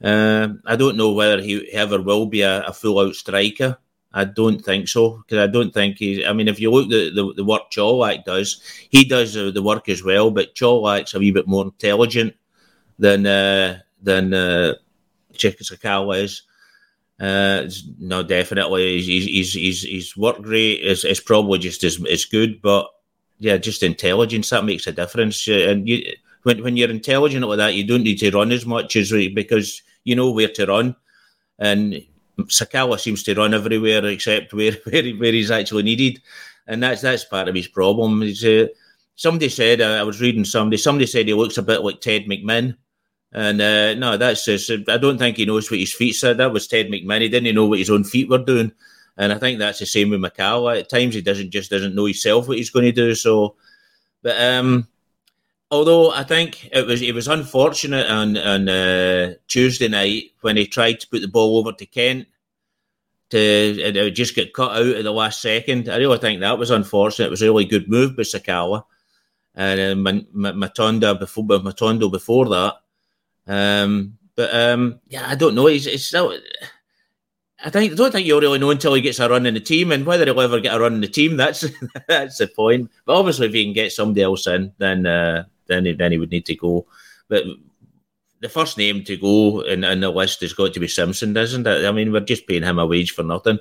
[0.04, 3.78] Um, I don't know whether he ever will be a, a full out striker.
[4.14, 6.26] I don't think so because I don't think he's.
[6.26, 9.52] I mean, if you look at the, the, the work Colak does, he does uh,
[9.52, 12.36] the work as well, but Colak's a wee bit more intelligent
[13.00, 14.74] than uh, than uh,
[15.34, 16.44] is.
[17.20, 22.62] Uh, no, definitely, he's he's he's, he's work is, is probably just as as good,
[22.62, 22.90] but
[23.42, 25.48] yeah, just intelligence that makes a difference.
[25.48, 26.14] And you,
[26.44, 29.82] when when you're intelligent like that, you don't need to run as much as because
[30.04, 30.96] you know where to run,
[31.58, 32.06] and
[32.42, 36.22] Sakala seems to run everywhere except where, where, where he's actually needed,
[36.68, 38.22] and that's that's part of his problem.
[38.22, 38.68] Uh,
[39.16, 42.26] somebody said uh, I was reading somebody somebody said he looks a bit like Ted
[42.26, 42.78] McMinn,
[43.34, 46.38] and uh, no, that's just I don't think he knows what his feet said.
[46.38, 47.22] That was Ted McMinn.
[47.22, 48.72] He didn't know what his own feet were doing,
[49.18, 50.80] and I think that's the same with Sakala.
[50.80, 53.16] At times he doesn't just doesn't know himself what he's going to do.
[53.16, 53.56] So,
[54.22, 54.88] but um,
[55.70, 60.66] although I think it was it was unfortunate on on uh, Tuesday night when he
[60.66, 62.28] tried to put the ball over to Kent
[63.32, 65.90] to it just get cut out at the last second.
[65.90, 67.28] I really think that was unfortunate.
[67.28, 68.84] It was a really good move by Sakala
[69.56, 72.76] and uh, Matondo before Matondo before that.
[73.48, 75.68] Um, but um, yeah, I don't know.
[75.68, 76.38] It's still.
[77.64, 79.92] I think don't think you'll really know until he gets a run in the team,
[79.92, 81.66] and whether he'll ever get a run in the team, that's
[82.08, 82.92] that's the point.
[83.06, 86.18] But obviously, if he can get somebody else in, then uh, then he, then he
[86.18, 86.86] would need to go.
[87.28, 87.44] But
[88.40, 91.68] the first name to go in, in the list has got to be Simpson, doesn't
[91.68, 91.86] it?
[91.86, 93.60] I mean, we're just paying him a wage for nothing.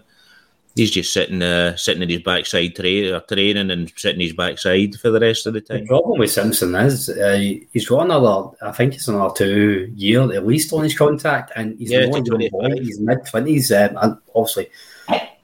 [0.77, 4.95] He's just sitting uh, sitting in his backside tra- uh, training and sitting his backside
[4.97, 5.81] for the rest of the time.
[5.81, 7.39] The problem with Simpson is uh,
[7.73, 11.79] he's got another, I think it's another two year at least on his contract, and
[11.79, 14.71] he's Yeah, not young boy, he's mid twenties, um, and obviously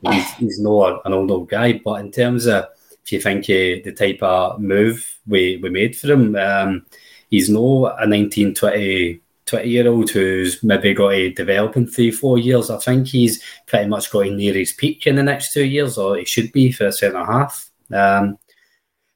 [0.02, 1.80] he's, he's not an old old guy.
[1.84, 2.66] But in terms of
[3.04, 6.86] if you think uh, the type of move we, we made for him, um,
[7.30, 12.10] he's no a 19, 20, 20 year old who's maybe got to develop in three,
[12.10, 12.68] four years.
[12.68, 16.16] I think he's pretty much got near his peak in the next two years, or
[16.16, 17.70] he should be for a centre half.
[17.92, 18.38] Um,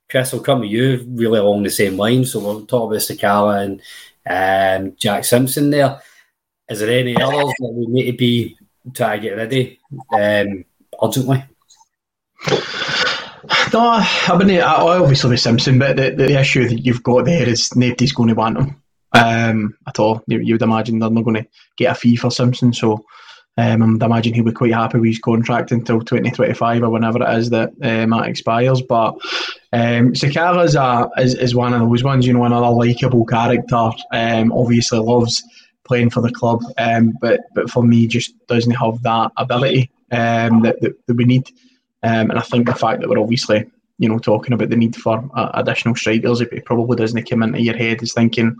[0.08, 2.24] Chris, I'll come to you really along the same line.
[2.24, 3.80] So we'll talk about Sakala
[4.26, 6.00] and um, Jack Simpson there.
[6.68, 8.56] Is there any others that we need to be
[8.94, 9.80] trying to get ready
[10.12, 10.64] um,
[11.02, 11.44] urgently?
[13.72, 17.74] No, I mean, I obviously Simpson, but the, the issue that you've got there is
[17.74, 18.80] nobody's going to want him
[19.12, 20.22] um, at all.
[20.26, 23.04] You, you would imagine they're not going to get a fee for Simpson, so
[23.56, 27.38] um, I'd imagine he'll be quite happy with his contract until 2025 or whenever it
[27.38, 28.80] is that um, that expires.
[28.80, 29.16] But
[29.72, 33.90] um, is, is one of those ones, you know, another likeable character.
[34.12, 35.42] Um, obviously loves
[35.84, 40.62] playing for the club, um, but but for me, just doesn't have that ability um,
[40.62, 41.48] that, that, that we need.
[42.02, 44.96] Um, and I think the fact that we're obviously, you know, talking about the need
[44.96, 48.56] for uh, additional strikers, it, it probably doesn't come into your head is thinking,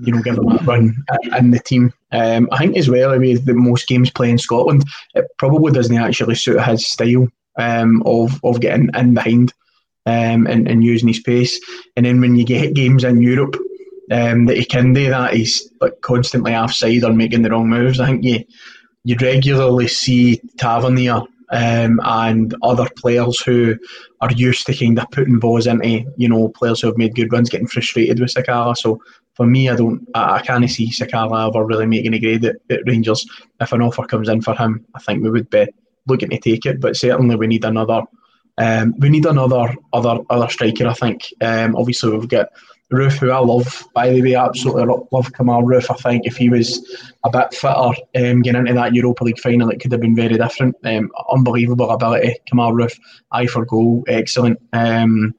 [0.00, 1.04] you know, give him a run
[1.38, 1.92] in the team.
[2.12, 4.84] Um, I think as well, I mean, the most games playing Scotland,
[5.14, 9.52] it probably doesn't actually suit his style um, of of getting in behind
[10.06, 11.60] um, and, and using his pace.
[11.96, 13.56] And then when you get games in Europe,
[14.10, 18.00] um, that he can do that, he's like constantly offside or making the wrong moves.
[18.00, 18.44] I think you
[19.04, 23.76] you regularly see Tavernier um, and other players who
[24.20, 27.32] are used to kind of putting balls into, you know, players who have made good
[27.32, 28.76] runs getting frustrated with Sakala.
[28.76, 29.00] So
[29.34, 32.56] for me, I don't, I, I can't see Sakala ever really making a grade at,
[32.70, 33.26] at Rangers.
[33.60, 35.66] If an offer comes in for him, I think we would be
[36.06, 36.80] looking to take it.
[36.80, 38.02] But certainly we need another,
[38.58, 40.86] um, we need another other other striker.
[40.86, 41.32] I think.
[41.40, 42.48] Um, obviously we've got
[42.92, 45.90] Roofe, who I love, by the way, absolutely love Kemar Roofe.
[45.90, 46.86] I think if he was
[47.24, 50.36] a bit fitter um, getting into that Europa League final, it could have been very
[50.36, 50.76] different.
[50.84, 52.98] Um, unbelievable ability, Kemar Roofe,
[53.30, 54.60] eye for goal, excellent.
[54.74, 55.34] Um,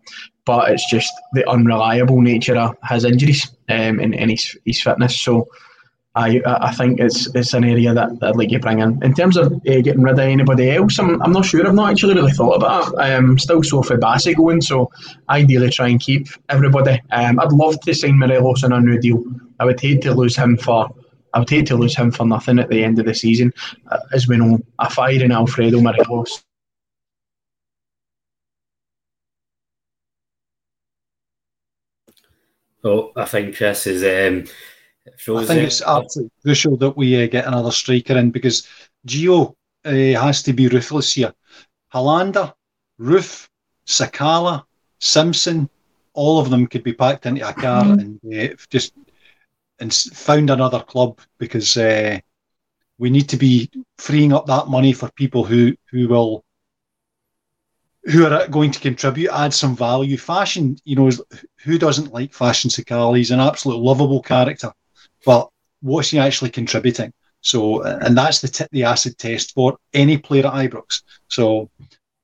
[0.46, 5.20] but it's just the unreliable nature of his injuries um, and, and his, his fitness.
[5.20, 5.48] So
[6.16, 9.04] I I think it's it's an area that, that I'd like to bring in.
[9.04, 11.66] In terms of uh, getting rid of anybody else, I'm, I'm not sure.
[11.66, 13.00] I've not actually really thought about it.
[13.00, 14.92] I'm still Sophie Bassey going, so
[15.30, 17.02] ideally try and keep everybody.
[17.12, 19.24] Um, I'd love to sign Morelos on a new deal.
[19.60, 20.88] I would hate to lose him for.
[21.34, 23.52] I would hate to lose him for nothing at the end of the season.
[23.90, 26.44] Uh, as we know, a firing Alfredo Morelos
[32.84, 34.04] Oh, I think Chris is.
[34.04, 34.46] Um,
[35.08, 38.68] I think it's absolutely crucial that we uh, get another striker in because
[39.06, 39.56] Gio
[39.86, 41.34] uh, has to be ruthless here.
[41.94, 42.54] Helander,
[43.00, 43.48] Roofe,
[43.86, 44.64] Sakala,
[45.00, 45.70] Simpson,
[46.14, 48.94] all of them could be packed into a car and uh, just
[49.80, 52.18] and found another club because uh,
[52.98, 56.46] we need to be freeing up that money for people who who will
[58.06, 60.18] who are going to contribute, add some value.
[60.18, 61.10] Fashion, you know,
[61.64, 63.18] who doesn't like Fashion Sakala?
[63.18, 64.72] He's an absolute lovable character,
[65.26, 65.50] but
[65.82, 67.14] what's he actually contributing?
[67.42, 71.04] So, and that's the t- the acid test for any player at Ibrox.
[71.28, 71.70] So,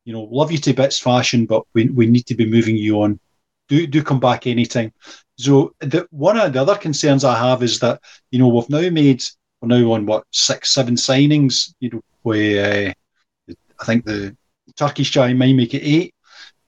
[0.06, 3.02] you know, love you to bits, Fashion, but we, we need to be moving you
[3.02, 3.20] on.
[3.68, 4.94] Do do come back anytime.
[5.38, 8.02] So, the, one of the other concerns I have is that
[8.32, 9.24] you know we've now made
[9.62, 11.74] we're now on what six seven signings.
[11.80, 12.90] You know, where
[13.50, 14.36] uh, I think the
[14.80, 16.16] Turkish guy may make it eight.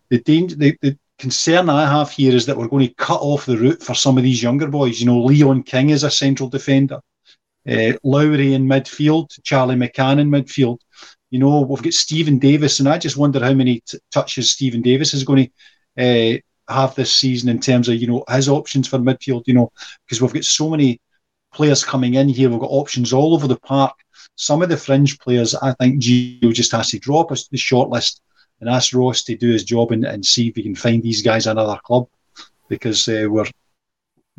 [0.09, 3.45] The, danger, the the concern I have here is that we're going to cut off
[3.45, 4.99] the route for some of these younger boys.
[4.99, 6.99] You know, Leon King is a central defender,
[7.69, 10.79] uh, Lowry in midfield, Charlie McCann in midfield.
[11.29, 14.81] You know, we've got Steven Davis, and I just wonder how many t- touches Steven
[14.81, 15.49] Davis is going
[15.95, 16.37] to
[16.67, 19.43] uh, have this season in terms of you know his options for midfield.
[19.45, 19.71] You know,
[20.05, 20.99] because we've got so many
[21.53, 23.93] players coming in here, we've got options all over the park.
[24.35, 28.21] Some of the fringe players, I think Gio just has to drop us the shortlist
[28.59, 31.21] and ask Ross to do his job and, and see if he can find these
[31.21, 32.07] guys another club
[32.69, 33.45] because uh, we're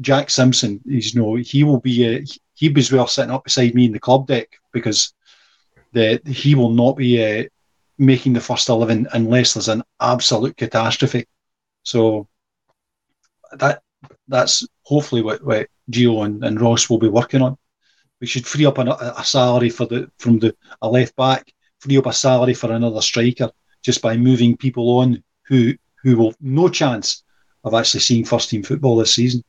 [0.00, 0.80] Jack Simpson.
[0.86, 2.20] He's no, he will be uh,
[2.54, 5.12] he'd be as well sitting up beside me in the club deck because
[5.92, 7.44] the he will not be uh,
[7.98, 11.26] making the first eleven unless there's an absolute catastrophe.
[11.82, 12.26] So
[13.52, 13.82] that
[14.28, 17.56] that's hopefully what, what Gio and, and Ross will be working on.
[18.20, 21.98] We should free up an, a salary for the from the a left back, free
[21.98, 23.50] up a salary for another striker
[23.82, 27.24] just by moving people on who who will no chance
[27.64, 29.42] of actually seeing first team football this season.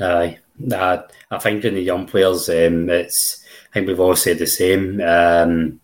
[0.00, 4.38] Aye, Nah, I think in the young players, um, it's I think we've all said
[4.38, 5.00] the same.
[5.00, 5.80] Um,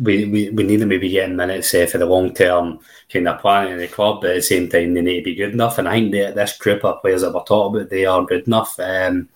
[0.00, 2.80] we, we, we need to maybe get in minutes uh, for the long term
[3.12, 5.34] kind of planning in the club, but at the same time they need to be
[5.34, 5.78] good enough.
[5.78, 8.78] And I think this group of players that we're talking about, they are good enough.
[8.80, 9.28] Um,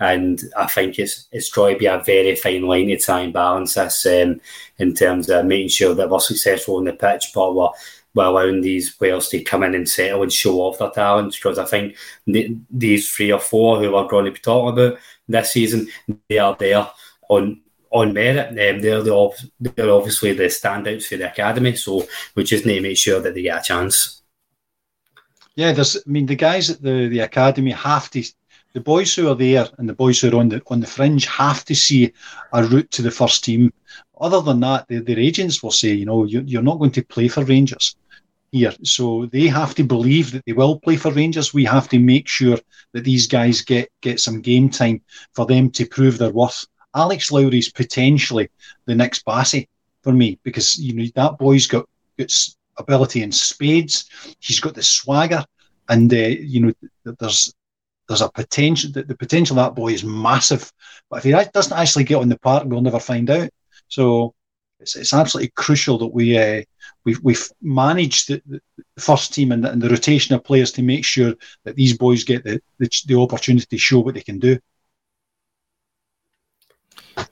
[0.00, 3.32] and I think it's it's trying to be a very fine line to try and
[3.32, 4.40] balance this um,
[4.78, 7.70] in terms of making sure that we're successful on the pitch, but we're,
[8.14, 11.36] we're allowing these players to come in and settle and show off their talents.
[11.36, 11.96] Because I think
[12.28, 14.98] the, these three or four who we're going to be talking about
[15.28, 15.88] this season,
[16.28, 16.88] they are there
[17.28, 18.48] on on merit.
[18.48, 22.80] Um, they're, the, they're obviously the standouts for the academy, so we just need to
[22.82, 24.22] make sure that they get a chance.
[25.56, 25.96] Yeah, there's.
[25.96, 28.22] I mean, the guys at the, the academy have to.
[28.74, 31.26] The boys who are there and the boys who are on the on the fringe
[31.26, 32.12] have to see
[32.52, 33.72] a route to the first team.
[34.20, 37.04] Other than that, the, their agents will say, you know, you, you're not going to
[37.04, 37.96] play for Rangers
[38.52, 38.72] here.
[38.82, 41.54] So they have to believe that they will play for Rangers.
[41.54, 42.58] We have to make sure
[42.92, 45.00] that these guys get get some game time
[45.34, 46.66] for them to prove their worth.
[46.98, 48.50] Alex Lowry's potentially
[48.86, 49.68] the next Bassey
[50.02, 51.88] for me because you know that boy's got
[52.18, 52.32] got
[52.76, 54.10] ability in spades.
[54.40, 55.44] He's got the swagger,
[55.88, 56.72] and uh, you know
[57.04, 57.54] there's
[58.08, 58.90] there's a potential.
[58.92, 60.72] The, the potential of that boy is massive.
[61.08, 63.50] But if he doesn't actually get on the park, we'll never find out.
[63.88, 64.34] So
[64.80, 66.62] it's, it's absolutely crucial that we uh,
[67.04, 68.60] we've, we've managed the, the
[69.00, 71.34] first team and the, and the, rotation of players to make sure
[71.64, 74.58] that these boys get the, the, the opportunity to show what they can do.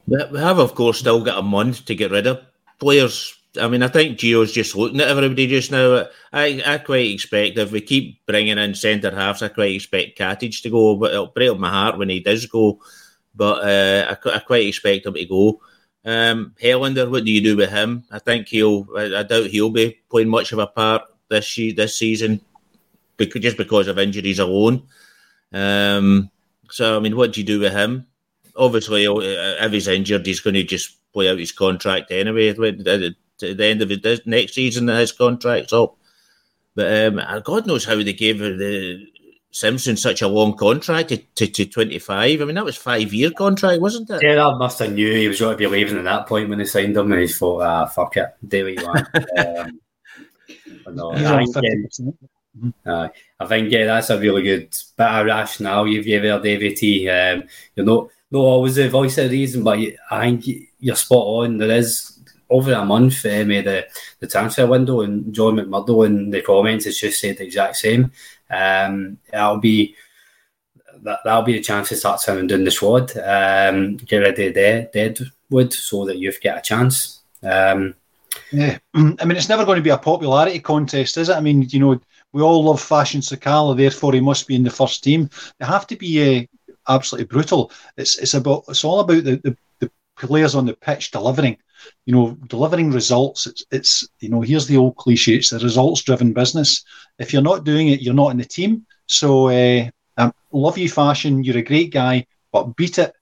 [0.07, 2.41] We have, of course, still got a month to get rid of
[2.79, 3.35] players.
[3.61, 6.07] I mean, I think Gio's just looking at everybody just now.
[6.33, 10.61] I, I quite expect if we keep bringing in centre halves, I quite expect Katic
[10.63, 10.97] to go.
[10.97, 12.81] But it'll break my heart when he does go.
[13.35, 15.61] But uh, I, I quite expect him to go.
[16.05, 18.05] Um, Helander, what do you do with him?
[18.11, 18.87] I think he'll.
[18.97, 22.41] I, I doubt he'll be playing much of a part this this season,
[23.17, 24.87] because, just because of injuries alone.
[25.53, 26.31] Um,
[26.71, 28.07] so I mean, what do you do with him?
[28.57, 32.49] Obviously, uh, if he's injured, he's going to just play out his contract anyway.
[32.49, 35.97] At the end of the next season, his contract's up.
[36.75, 39.07] But um, uh, God knows how they gave the
[39.51, 42.43] Simpson such a long contract to, to, to 25.
[42.43, 44.23] I mean, that was five year contract, wasn't it?
[44.23, 46.59] Yeah, that must have knew he was going to be leaving at that point when
[46.59, 49.09] they signed him, and he thought, ah, fuck it, do what you want.
[49.39, 49.81] um,
[50.95, 52.15] no, I, think,
[52.85, 53.09] uh,
[53.41, 57.09] I think yeah, that's a really good bit of rationale you've given there, David T.
[57.09, 57.45] Um,
[57.75, 59.79] you're not no always the voice of reason, but
[60.11, 60.47] I think
[60.81, 61.59] you're spot on.
[61.59, 62.19] There is
[62.49, 63.87] over a month um, the
[64.21, 68.11] the transfer window, and John McMurdo in the comments has just said the exact same.
[68.51, 69.95] Um, that'll be
[71.03, 73.17] that, that'll be the chance to start sounding the squad.
[73.17, 77.23] Um, get ready dead Deadwood so that you've got a chance.
[77.43, 77.95] Um,
[78.53, 81.37] yeah, I mean it's never going to be a popularity contest, is it?
[81.37, 82.01] I mean, you know,
[82.33, 85.31] we all love Fashion Sakala, therefore he must be in the first team.
[85.59, 87.71] They have to be uh, absolutely brutal.
[87.97, 91.57] It's it's about it's all about the, the, the players on the pitch delivering.
[92.07, 93.47] You know, delivering results.
[93.47, 95.37] It's it's you know here's the old cliche.
[95.37, 96.85] It's a results driven business.
[97.19, 98.87] If you're not doing it, you're not in the team.
[99.07, 101.45] So uh, um, love you, fashion.
[101.45, 103.13] You're a great guy, but beat it.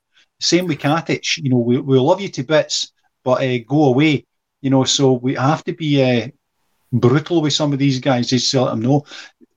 [0.40, 1.38] Same with Katic.
[1.38, 2.92] You know, we we love you to bits,
[3.24, 4.24] but uh, go away.
[4.62, 6.28] You know, so we have to be uh,
[6.92, 8.28] brutal with some of these guys.
[8.28, 9.04] Just let them know.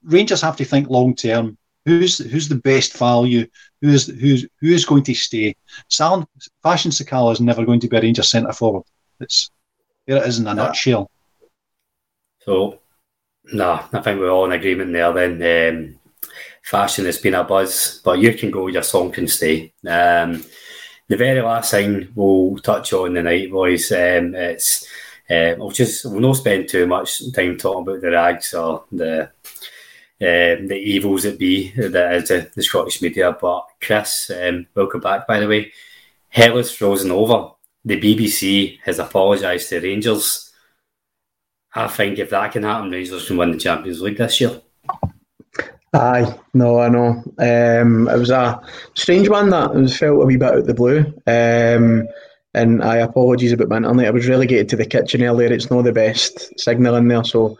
[0.03, 1.57] Rangers have to think long term.
[1.87, 3.47] Who's who's the best value?
[3.81, 5.55] Who is who's who is going to stay?
[5.87, 6.29] Sal,
[6.61, 8.83] Fashion Sakala is never going to be a Rangers centre forward.
[9.21, 9.49] It's
[10.05, 11.09] there it is in a nutshell.
[12.41, 12.79] So,
[13.53, 15.13] no, I think we're all in agreement there.
[15.13, 15.99] Then um,
[16.61, 18.67] fashion has been a buzz, but you can go.
[18.67, 19.71] Your song can stay.
[19.87, 20.43] Um,
[21.07, 24.85] the very last thing we'll touch on tonight, boys, um, it's
[25.29, 29.31] uh, we'll just we'll not spend too much time talking about the rags or the
[30.19, 33.37] um, the evils that be that is the, the Scottish media.
[33.39, 35.71] But Chris, um, welcome back, by the way.
[36.29, 37.51] Hell is frozen over.
[37.85, 40.51] The BBC has apologised to Rangers.
[41.73, 44.61] I think if that can happen, Rangers can win the Champions League this year.
[45.93, 47.23] Aye, no, I know.
[47.37, 48.59] Um, it was a
[48.93, 50.99] strange one that it was felt a wee bit out the blue.
[51.27, 52.07] Um,
[52.53, 54.07] and I apologies about my internet.
[54.07, 55.51] I was relegated to the kitchen earlier.
[55.51, 57.57] It's not the best signal in there, so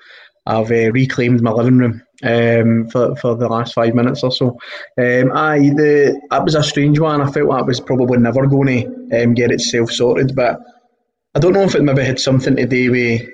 [0.48, 4.52] I've uh, reclaimed my living room um, for, for the last five minutes or so.
[4.98, 7.22] Um, the, that was a strange one.
[7.22, 10.60] I felt that was probably never going to um, get itself sorted, but
[11.36, 13.30] I don't know if it maybe had something to do with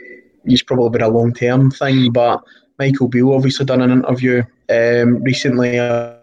[0.46, 2.44] it's probably been a long term thing, but
[2.80, 6.20] Michael Beale obviously done an interview um, recently about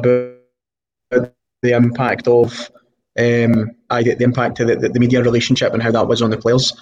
[0.00, 2.70] the impact of
[3.18, 6.36] um, I, the impact of the, the media relationship and how that was on the
[6.36, 6.72] players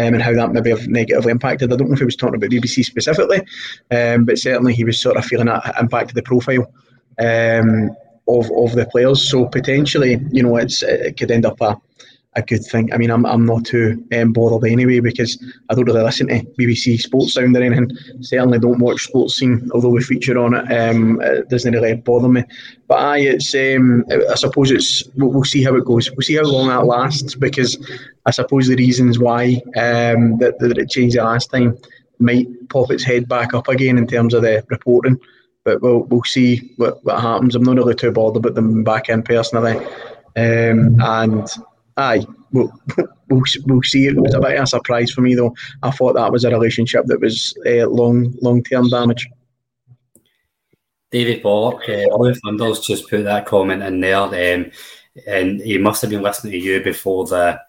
[0.00, 1.72] um, and how that maybe have negatively impacted.
[1.72, 3.42] I don't know if he was talking about BBC specifically,
[3.90, 6.72] um, but certainly he was sort of feeling that impacted the profile
[7.18, 7.90] um,
[8.26, 9.28] of of the players.
[9.28, 11.76] So potentially, you know, it's it could end up a
[12.34, 12.92] a good thing.
[12.92, 16.44] I mean, I'm, I'm not too um, bothered anyway because I don't really listen to
[16.58, 17.90] BBC Sportsound or anything.
[18.20, 20.72] Certainly don't watch Sportscene, although we feature on it.
[20.72, 22.44] Um, it doesn't really bother me.
[22.86, 26.08] But aye, it's um, I suppose it's we'll, we'll, see how it goes.
[26.10, 27.76] We'll see how long that lasts because
[28.26, 31.76] I suppose the reasons why um, that, that it changed the last time
[32.20, 35.18] might pop its head back up again in terms of the reporting.
[35.64, 37.56] But we'll we'll see what, what happens.
[37.56, 39.78] I'm not really too bothered about them back in personally.
[40.36, 41.48] Um, and
[42.00, 42.72] aye, we'll,
[43.28, 44.06] we'll, we'll see.
[44.06, 45.54] It was a bit of a surprise for me, though.
[45.82, 49.28] I thought that was a relationship that was uh, long long term damage.
[51.10, 52.38] David Pollock, uh, Olive
[52.82, 54.70] just put that comment in there, um,
[55.26, 57.60] and he must have been listening to you before the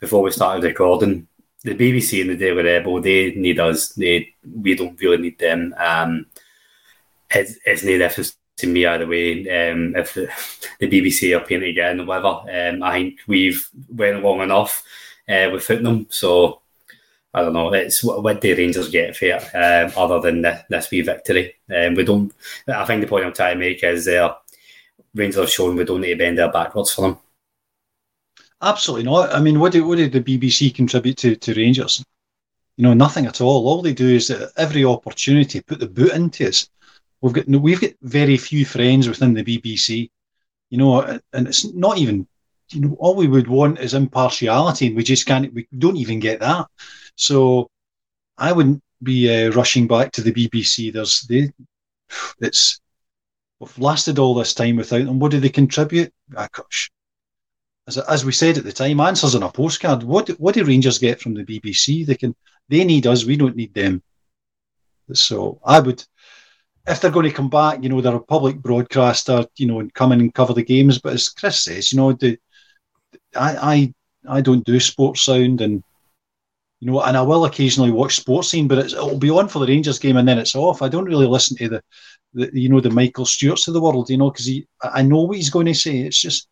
[0.00, 1.26] before we started recording.
[1.62, 3.88] The BBC and the Daily Rebel, they need us.
[3.90, 5.74] They we don't really need them.
[5.78, 6.26] Um,
[7.30, 9.40] it's, it's no difference to me either way.
[9.70, 10.28] Um, if the,
[10.78, 14.82] the, BBC are paying again or whatever, um, I think we've went long enough
[15.28, 16.06] uh, with them.
[16.10, 16.60] So
[17.32, 17.72] I don't know.
[17.72, 21.56] It's what, what the Rangers get for it, um, other than the, this wee victory.
[21.74, 22.32] Um, we don't.
[22.68, 24.34] I think the point I'm trying to make is uh,
[25.14, 27.18] Rangers have shown we don't need to bend our backwards for them.
[28.62, 29.34] Absolutely not.
[29.34, 32.04] I mean, what did what did the BBC contribute to to Rangers?
[32.76, 33.68] You know, nothing at all.
[33.68, 36.68] All they do is every opportunity put the boot into us
[37.24, 40.10] We've got we've got very few friends within the BBC,
[40.68, 41.00] you know,
[41.32, 42.28] and it's not even
[42.68, 45.50] you know all we would want is impartiality, and we just can't.
[45.54, 46.66] We don't even get that.
[47.16, 47.70] So
[48.36, 50.92] I wouldn't be uh, rushing back to the BBC.
[50.92, 51.50] There's they,
[52.40, 52.78] it's
[53.58, 55.18] we've lasted all this time without them.
[55.18, 56.12] What do they contribute?
[56.36, 56.90] Ah, gosh.
[57.86, 60.02] As, as we said at the time, answers on a postcard.
[60.02, 62.04] What what do Rangers get from the BBC?
[62.04, 62.36] They can
[62.68, 63.24] they need us.
[63.24, 64.02] We don't need them.
[65.14, 66.04] So I would
[66.86, 69.94] if they're going to come back, you know, they're a public broadcaster, you know, and
[69.94, 70.98] come in and cover the games.
[70.98, 72.38] But as Chris says, you know, the,
[73.34, 73.94] I,
[74.28, 75.82] I, I don't do Sportsound, and
[76.80, 79.98] you know, and I will occasionally watch Sportscene, but it'll be on for the Rangers
[79.98, 80.82] game and then it's off.
[80.82, 81.82] I don't really listen to the,
[82.34, 84.50] the you know, the Michael Stewarts of the world, you know, because
[84.82, 85.98] I know what he's going to say.
[85.98, 86.48] It's just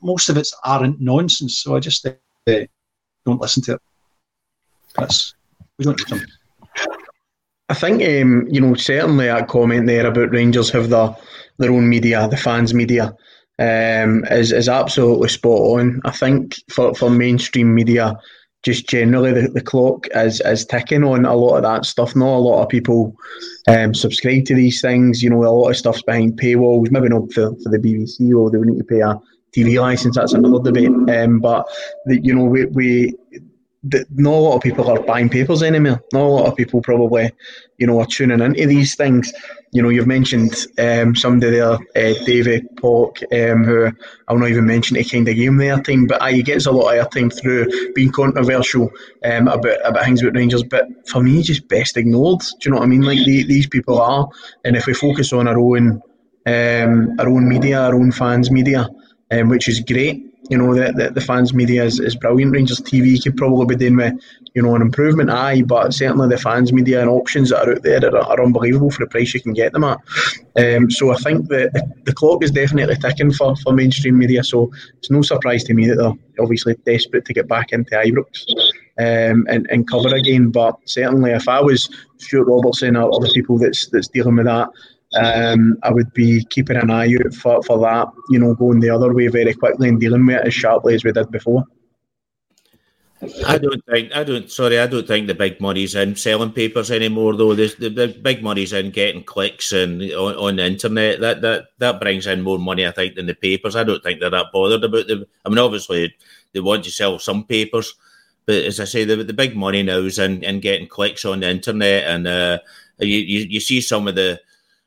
[0.00, 2.12] most of it's aren't nonsense, so I just uh,
[2.46, 3.80] don't listen to it.
[4.96, 5.34] That's
[5.78, 6.00] we don't.
[7.68, 11.16] I think um, you know certainly that comment there about Rangers have their
[11.58, 13.14] their own media, the fans' media,
[13.58, 16.00] um, is is absolutely spot on.
[16.04, 18.18] I think for, for mainstream media,
[18.62, 22.14] just generally the, the clock is is ticking on a lot of that stuff.
[22.14, 23.16] Not a lot of people
[23.68, 25.22] um, subscribe to these things.
[25.22, 26.90] You know, a lot of stuff's behind paywalls.
[26.90, 29.18] Maybe not for, for the BBC or they would need to pay a
[29.56, 30.16] TV license.
[30.16, 30.88] That's another debate.
[30.88, 31.66] Um, but
[32.06, 33.14] the, you know, we, we
[33.84, 36.00] that not a lot of people are buying papers anymore.
[36.12, 37.32] Not a lot of people probably,
[37.78, 39.32] you know, are tuning into these things.
[39.72, 43.92] You know, you've mentioned um, somebody there, uh, David Polk, um, who
[44.28, 46.72] I'll not even mention to kind of game the airtime, but uh, he gets a
[46.72, 48.90] lot of airtime through being controversial
[49.24, 50.62] um, about about things with Rangers.
[50.62, 52.40] But for me, just best ignored.
[52.40, 53.02] Do you know what I mean?
[53.02, 54.28] Like the, these people are,
[54.64, 56.00] and if we focus on our own,
[56.46, 58.88] um, our own media, our own fans' media,
[59.30, 62.52] um, which is great you know, the, the, the, fans' media is, is brilliant.
[62.52, 64.14] Rangers TV could probably be doing with,
[64.54, 67.82] you know, an improvement, aye, but certainly the fans' media and options that are out
[67.82, 69.98] there are, are unbelievable for the price you can get them at.
[70.56, 74.44] Um, so I think that the, the clock is definitely ticking for, for mainstream media.
[74.44, 78.44] So it's no surprise to me that they're obviously desperate to get back into Ibrox
[78.98, 80.50] um, and, and cover again.
[80.50, 81.88] But certainly, if I was
[82.18, 84.68] Stuart Robertson or other people that's that's dealing with that,
[85.16, 88.90] um, I would be keeping an eye out for, for that, you know, going the
[88.90, 91.64] other way very quickly and dealing with it as sharply as we did before.
[93.46, 96.90] I don't think I don't sorry I don't think the big money's in selling papers
[96.90, 97.54] anymore though.
[97.54, 101.20] The, the, big money's in getting clicks and on, on, the internet.
[101.20, 103.76] That that that brings in more money I think than the papers.
[103.76, 105.24] I don't think they're that bothered about them.
[105.44, 106.14] I mean obviously
[106.52, 107.94] they want to sell some papers,
[108.46, 111.40] but as I say the the big money now is in, in getting clicks on
[111.40, 112.58] the internet and uh,
[112.98, 114.40] you, you you see some of the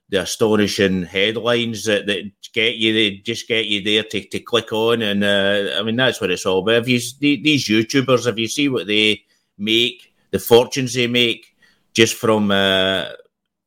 [0.10, 4.72] the astonishing headlines that, that get you, they just get you there to, to click
[4.72, 5.02] on.
[5.02, 6.88] And uh, I mean, that's what it's all about.
[6.88, 9.24] If you, these YouTubers, if you see what they
[9.58, 11.56] make, the fortunes they make
[11.94, 13.06] just from uh,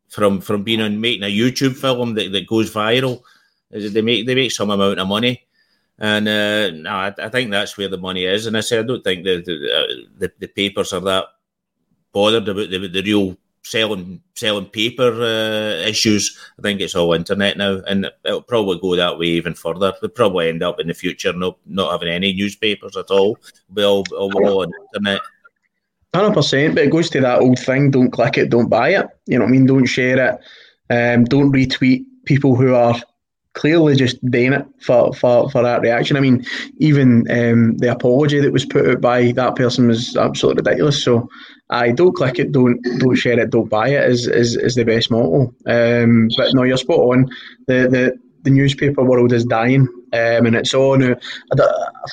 [0.09, 3.23] from from being on making a YouTube film that, that goes viral,
[3.71, 5.47] they make they make some amount of money.
[5.99, 8.47] And uh, no, I, I, think that's where the money is.
[8.47, 11.27] And I say I don't think the the, uh, the, the papers are that
[12.13, 16.39] bothered about the, the real selling selling paper uh, issues.
[16.59, 19.93] I think it's all internet now, and it'll probably go that way even further.
[20.01, 23.39] We'll probably end up in the future not not having any newspapers at all.
[23.69, 25.21] We'll all, all, on internet.
[26.15, 29.07] Hundred percent, but it goes to that old thing: don't click it, don't buy it.
[29.27, 29.67] You know what I mean?
[29.67, 30.41] Don't share it,
[30.91, 33.01] um, don't retweet people who are
[33.55, 36.17] clearly just doing it for, for, for that reaction.
[36.17, 36.45] I mean,
[36.79, 41.03] even um, the apology that was put out by that person was absolutely ridiculous.
[41.03, 41.29] So
[41.71, 44.85] I don't click it, don't don't share it, don't buy it is is, is the
[44.85, 45.55] best motto.
[45.67, 47.29] Um, but no, you're spot on.
[47.67, 51.15] The the the newspaper world is dying, um, and it's all now.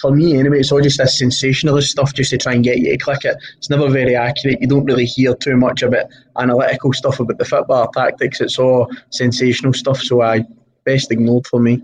[0.02, 2.92] For me, anyway, it's all just this sensationalist stuff just to try and get you
[2.92, 3.38] to click it.
[3.58, 4.62] It's never very accurate.
[4.62, 6.06] You don't really hear too much about
[6.38, 8.42] analytical stuff about the football tactics.
[8.42, 10.02] It's all sensational stuff.
[10.02, 10.44] So I
[10.84, 11.82] best ignored for me.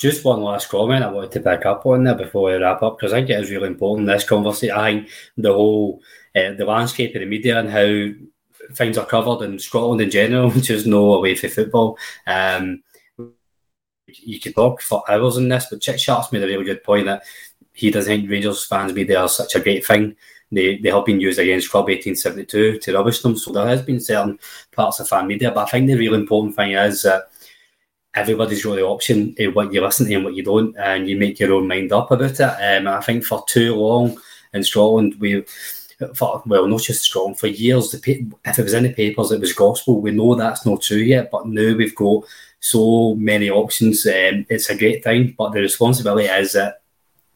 [0.00, 2.96] Just one last comment I wanted to pick up on there before we wrap up
[2.96, 4.74] because I think it is really important this conversation.
[4.74, 6.00] I think the whole
[6.34, 10.50] uh, the landscape of the media and how things are covered in Scotland in general,
[10.52, 11.98] which is no away for football.
[12.26, 12.82] Um,
[14.06, 17.04] you could talk for hours on this, but Chick Sharp's made a really good point
[17.04, 17.22] that
[17.74, 20.16] he doesn't think Rangers fans media are such a great thing.
[20.50, 23.36] They, they have been used against Club 1872 to rubbish them.
[23.36, 24.38] So there has been certain
[24.72, 27.24] parts of fan media, but I think the real important thing is that
[28.14, 31.16] everybody's got the option of what you listen to and what you don't, and you
[31.16, 32.40] make your own mind up about it.
[32.40, 34.20] Um, I think for too long
[34.52, 35.44] in Scotland, we,
[36.14, 37.98] for, well, not just Scotland, for years, the
[38.44, 40.00] if it was in the papers, it was gospel.
[40.00, 42.24] We know that's not true yet, but now we've got
[42.58, 44.04] so many options.
[44.06, 46.82] Um, it's a great thing, but the responsibility is that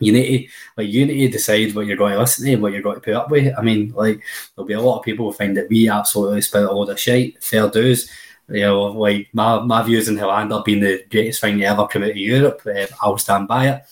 [0.01, 2.63] you need to like you need to decide what you're going to listen to and
[2.63, 3.55] what you're going to put up with.
[3.57, 4.21] I mean, like
[4.55, 6.99] there'll be a lot of people who find that we absolutely spout a load of
[6.99, 7.43] shit.
[7.43, 8.11] Fair dues
[8.49, 12.03] you know, like my, my views in Helander being the greatest thing to ever come
[12.03, 13.83] out of Europe, uh, I'll stand by it.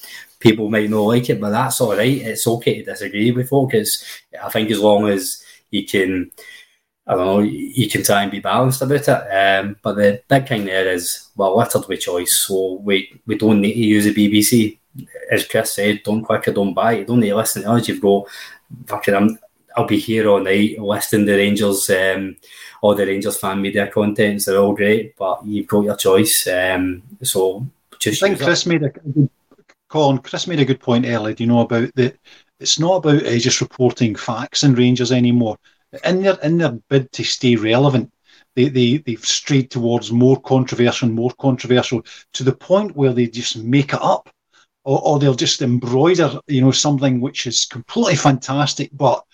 [0.41, 2.19] People might not like it, but that's all right.
[2.19, 3.75] It's okay to disagree with folk.
[3.75, 4.05] It's,
[4.43, 6.31] I think as long as you can,
[7.07, 9.09] I don't know, you can try and be balanced about it.
[9.09, 12.37] Um, but the big thing there is, well, littered with choice.
[12.37, 14.79] So we, we don't need to use the BBC.
[15.31, 16.93] As Chris said, don't click don't buy.
[16.93, 17.89] You don't need to listen to us.
[17.89, 18.27] You've got
[18.87, 19.39] fucking, I'm,
[19.77, 21.89] I'll be here all night listing the Rangers.
[21.89, 22.37] Um,
[22.83, 26.47] all the Rangers fan media contents, they're all great, but you've got your choice.
[26.49, 27.67] Um, so
[27.99, 29.31] just I think Chris made a good,
[29.89, 30.19] Colin.
[30.19, 31.35] Chris made a good point earlier.
[31.39, 32.15] You know about the.
[32.59, 35.59] It's not about uh, just reporting facts and Rangers anymore.
[36.05, 38.13] In their in their bid to stay relevant,
[38.57, 42.03] they, they they've strayed towards more controversial and more controversial
[42.33, 44.29] to the point where they just make it up.
[44.85, 49.25] Or, or, they'll just embroider, you know, something which is completely fantastic, but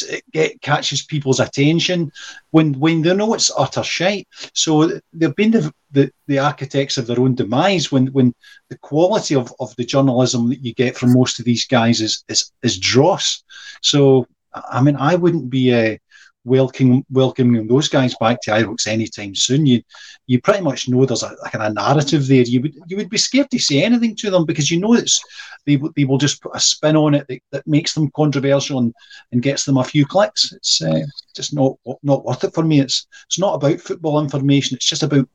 [0.00, 2.10] it get, catches people's attention
[2.52, 4.26] when when they know it's utter shite.
[4.54, 8.34] So they've been the, the, the architects of their own demise when when
[8.70, 12.24] the quality of, of the journalism that you get from most of these guys is
[12.28, 13.44] is, is dross.
[13.82, 15.96] So I mean, I wouldn't be uh,
[16.44, 19.66] welcoming welcoming those guys back to Ibrox anytime soon.
[19.66, 19.82] You
[20.26, 22.42] you pretty much know there's a, a kind of narrative there.
[22.42, 25.22] You would you would be scared to say anything to them because you know it's
[25.66, 28.92] they, they will just put a spin on it that, that makes them controversial and,
[29.30, 30.52] and gets them a few clicks.
[30.52, 31.02] It's uh,
[31.34, 32.80] just not not worth it for me.
[32.80, 34.76] It's it's not about football information.
[34.76, 35.28] It's just about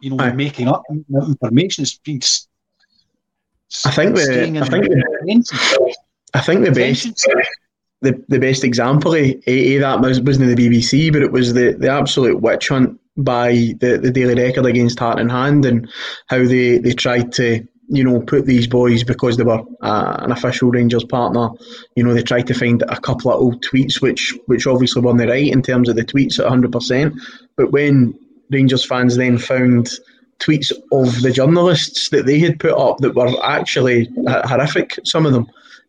[0.00, 1.82] you know making up information.
[1.82, 2.20] It's been.
[3.84, 5.94] I think the I think the,
[6.34, 7.26] I think the best
[8.02, 11.72] the, the best example of, of that was, wasn't the BBC, but it was the,
[11.72, 15.88] the absolute witch hunt by the, the Daily Record against Heart and Hand and
[16.26, 20.32] how they, they tried to you know, put these boys because they were uh, an
[20.32, 21.50] official Rangers partner.
[21.94, 25.20] You know, they tried to find a couple of old tweets, which which obviously weren't
[25.20, 27.14] right in terms of the tweets at hundred percent.
[27.56, 28.18] But when
[28.50, 29.90] Rangers fans then found
[30.38, 35.24] tweets of the journalists that they had put up that were actually uh, horrific, some
[35.24, 35.46] of them,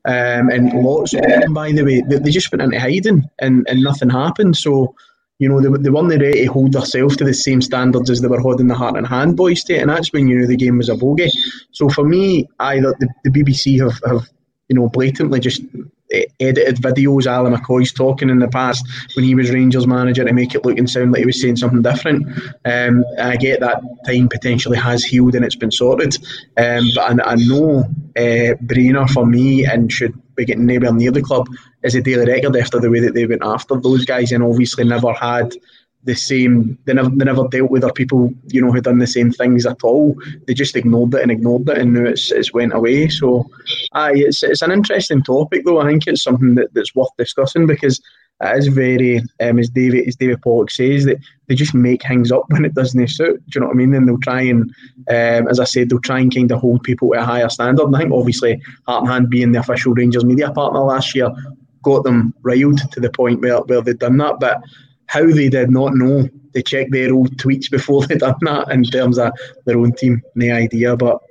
[0.07, 3.67] um, and lots of them, by the way, they, they just went into hiding and,
[3.69, 4.55] and nothing happened.
[4.55, 4.95] So,
[5.38, 8.29] you know, they, they weren't ready to hold themselves to the same standards as they
[8.29, 10.77] were holding the heart and hand boys to, and that's when you knew the game
[10.77, 11.29] was a bogey.
[11.73, 14.29] So for me, thought the, the BBC have, have,
[14.69, 15.61] you know, blatantly just
[16.11, 20.55] edited videos Ally McCoist talking in the past when he was Rangers manager to make
[20.55, 22.27] it look and sound like he was saying something different.
[22.65, 26.15] Um, I get that time potentially has healed and it's been sorted,
[26.57, 27.79] um, but I, I know
[28.15, 31.47] uh, brainer for me and should be getting nowhere near the club
[31.84, 34.84] is a daily record after the way that they went after those guys and obviously
[34.84, 35.53] never had
[36.07, 36.77] the same.
[36.85, 39.65] They never, they never dealt with other people, you know, who done the same things
[39.65, 40.15] at all.
[40.47, 43.09] They just ignored it and ignored it, and now it's it's went away.
[43.09, 43.49] So,
[43.93, 45.81] aye, it's it's an interesting topic though.
[45.81, 48.01] I think it's something that, that's worth discussing because
[48.39, 51.17] it is very, um, as David as David Pollock says, that
[51.47, 53.43] they just make things up when it doesn't suit.
[53.49, 53.93] Do you know what I mean?
[53.93, 54.63] And they'll try and,
[55.09, 57.85] um, as I said, they'll try and kind of hold people to a higher standard.
[57.85, 61.29] And I think obviously Heart and Hand being the official Rangers media partner last year
[61.81, 64.39] got them riled to the point where, where they'd done that.
[64.39, 64.61] But
[65.07, 68.84] how they did not know they checked their old tweets before they done that in
[68.84, 69.31] terms of
[69.65, 70.21] their own team.
[70.35, 71.21] No idea, but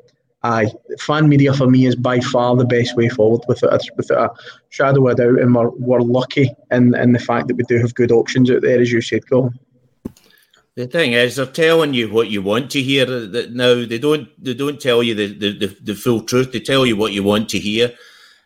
[0.42, 4.18] aye, fan media for me is by far the best way forward without a, without
[4.18, 4.34] a uh,
[4.70, 7.94] shadow of doubt, and we're, we're lucky in, in the fact that we do have
[7.94, 9.58] good options out there, as you said, Colin.
[10.76, 13.06] The thing is, they're telling you what you want to hear.
[13.06, 16.52] That now they don't they don't tell you the, the, the, the, full truth.
[16.52, 17.94] They tell you what you want to hear.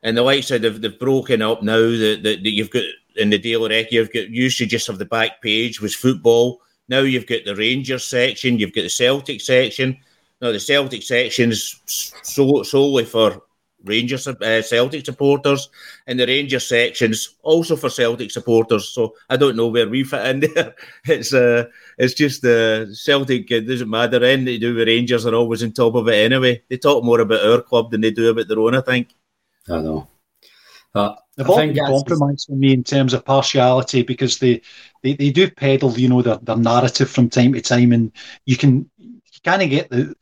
[0.05, 2.85] And the likes of they've, they've broken up now that, that, that you've got
[3.21, 6.61] in the Daily Record, you've got used to just have the back page was football.
[6.89, 9.99] Now you've got the Rangers section, you've got the Celtic section.
[10.41, 11.81] Now the Celtic section is
[12.23, 13.43] so, solely for
[13.85, 15.71] Rangers uh, Celtic supporters,
[16.07, 18.89] and the Rangers sections also for Celtic supporters.
[18.89, 20.75] So I don't know where we fit in there.
[21.05, 21.65] It's uh,
[21.97, 23.51] it's just the uh, Celtic.
[23.51, 24.23] It doesn't matter.
[24.23, 26.63] Anything they do with Rangers are always on top of it anyway.
[26.69, 28.75] They talk more about our club than they do about their own.
[28.75, 29.15] I think.
[29.69, 30.09] I know.
[30.95, 34.61] Uh, They've all compromised for me in terms of partiality because they,
[35.03, 38.13] they, they do peddle, you know, their, their narrative from time to time, and
[38.45, 40.15] you can you kind of get the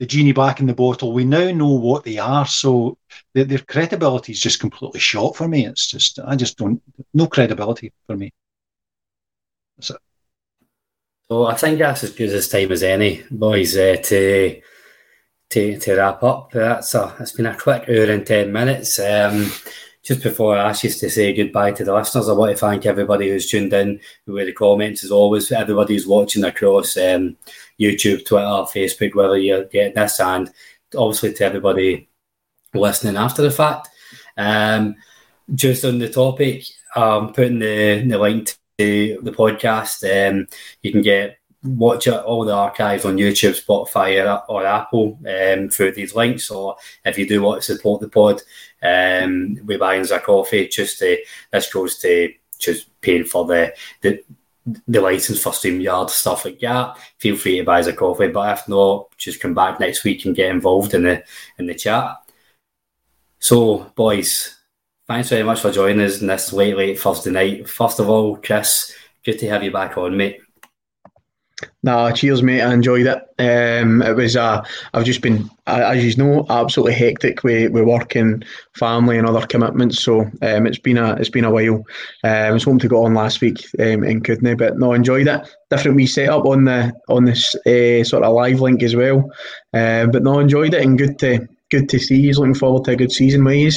[0.00, 1.12] the genie back in the bottle.
[1.12, 2.98] We now know what they are, so
[3.34, 5.66] their, their credibility is just completely shot for me.
[5.66, 6.82] It's just I just don't
[7.12, 8.32] no credibility for me.
[9.76, 9.96] That's it.
[11.28, 14.60] So I think that's as good as time as any, boys, uh, to
[15.50, 16.50] to to wrap up.
[16.52, 18.98] That's a it's been a quick hour and ten minutes.
[18.98, 19.50] Um,
[20.04, 22.84] just before I ask you to say goodbye to the listeners, I want to thank
[22.84, 27.36] everybody who's tuned in, with the comments as always, everybody who's watching across um,
[27.80, 30.52] YouTube, Twitter, Facebook, whether you're getting this, and
[30.94, 32.08] obviously to everybody
[32.74, 33.88] listening after the fact.
[34.36, 34.96] Um,
[35.54, 36.64] just on the topic,
[36.96, 40.04] um, putting the, the link to the podcast.
[40.04, 40.46] Um,
[40.82, 45.92] you can get watch all the archives on YouTube, Spotify, or, or Apple um, through
[45.92, 46.50] these links.
[46.50, 48.42] Or if you do want to support the pod,
[48.82, 50.68] um, we buy us a coffee.
[50.68, 51.18] Just to,
[51.50, 54.22] this goes to just paying for the the
[54.88, 56.96] the license for StreamYard, stuff like that.
[57.18, 60.24] Feel free to buy us a coffee, but if not, just come back next week
[60.24, 61.22] and get involved in the
[61.58, 62.16] in the chat.
[63.38, 64.56] So, boys,
[65.06, 67.68] thanks very much for joining us in this late, late Thursday night.
[67.68, 70.43] First of all, Chris, good to have you back on, mate.
[71.84, 72.62] Nah, cheers, mate.
[72.62, 73.18] I enjoyed it.
[73.38, 74.36] Um, it was.
[74.36, 78.16] Uh, I've just been, as you know, absolutely hectic with, with work
[78.72, 80.02] family and other commitments.
[80.02, 81.84] So um, it's been a it's been a while.
[82.24, 85.28] Um, I was hoping to go on last week um, and couldn't, but no, enjoyed
[85.28, 85.56] it.
[85.68, 89.30] Different wee setup on the on this uh, sort of live link as well.
[89.74, 92.32] Um, but no, enjoyed it and good to good to see you.
[92.32, 93.70] Looking forward to a good season you.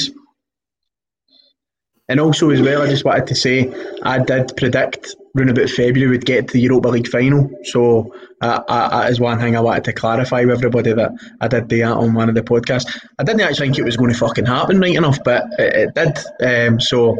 [2.08, 3.70] And also as well, I just wanted to say
[4.02, 7.50] I did predict round about February would get to the Europa League final.
[7.64, 11.68] So uh, that is one thing I wanted to clarify with everybody that I did
[11.68, 12.98] do that on one of the podcasts.
[13.18, 15.94] I didn't actually think it was going to fucking happen right enough, but it, it
[15.94, 16.68] did.
[16.68, 17.18] Um, so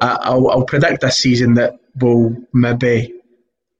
[0.00, 3.14] I, will I'll predict this season that we'll maybe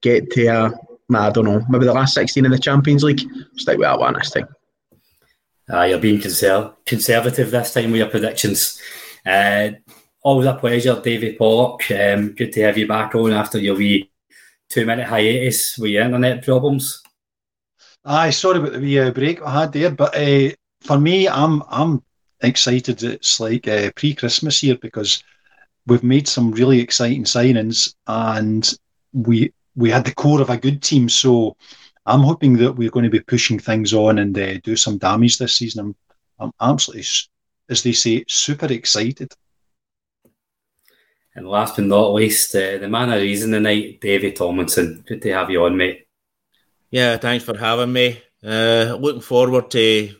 [0.01, 0.71] get to, uh,
[1.13, 3.21] I don't know, maybe the last 16 in the Champions League.
[3.55, 4.47] Stick with that one this time.
[5.71, 8.81] Uh, you're being conser- conservative this time with your predictions.
[9.25, 9.71] Uh,
[10.21, 11.89] always a pleasure, David Pollock.
[11.91, 14.11] Um, good to have you back on after your wee
[14.69, 17.01] two minute hiatus with your internet problems.
[18.05, 20.49] Aye, sorry about the wee uh, break I had there, but uh,
[20.81, 22.03] for me, I'm I'm
[22.41, 23.03] excited.
[23.03, 25.23] It's like uh, pre Christmas here because
[25.87, 28.71] we've made some really exciting signings and
[29.13, 31.09] we we had the core of a good team.
[31.09, 31.57] So
[32.05, 35.37] I'm hoping that we're going to be pushing things on and uh, do some damage
[35.37, 35.79] this season.
[35.79, 35.95] I'm,
[36.39, 37.05] I'm absolutely,
[37.69, 39.33] as they say, super excited.
[41.39, 45.05] And last but not least, uh, the man of reason tonight, Davy Tomlinson.
[45.07, 46.05] Good to have you on, mate.
[46.91, 48.21] Yeah, thanks for having me.
[48.43, 50.15] Uh, looking forward to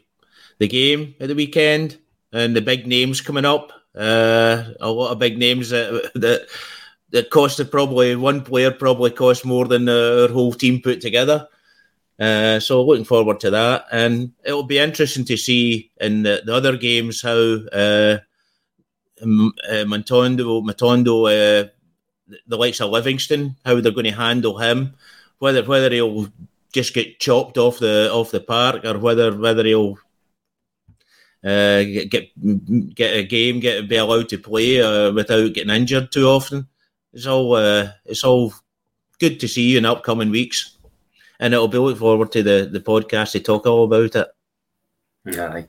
[0.59, 1.97] the game at the weekend
[2.31, 3.73] and the big names coming up.
[3.93, 6.47] Uh, a lot of big names that that
[7.09, 11.49] that probably one player probably cost more than our whole team put together.
[12.17, 16.55] Uh, so looking forward to that, and it'll be interesting to see in the, the
[16.55, 18.19] other games how uh,
[19.21, 21.69] uh, Matondo, Matondo, uh,
[22.47, 24.93] the likes of Livingston, how they're going to handle him,
[25.39, 26.27] whether whether he'll
[26.73, 29.97] just get chopped off the off the park or whether whether he'll
[31.43, 32.29] uh, get
[32.95, 36.67] get a game, get be allowed to play uh, without getting injured too often.
[37.13, 38.53] It's all uh, it's all
[39.19, 40.77] good to see you in upcoming weeks,
[41.39, 44.27] and it'll be look forward to the the podcast to talk all about it.
[45.27, 45.67] Aye.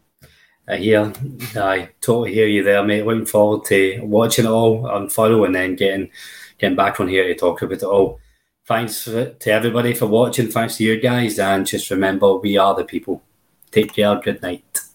[0.70, 1.12] I hear,
[1.56, 3.04] I totally hear you there, mate.
[3.04, 6.10] Looking forward to watching it all unfold and then getting
[6.58, 8.20] getting back on here to talk about it all.
[8.66, 10.48] Thanks to everybody for watching.
[10.48, 13.20] Thanks to you guys, and just remember, we are the people.
[13.72, 14.14] Take care.
[14.16, 14.89] Good night.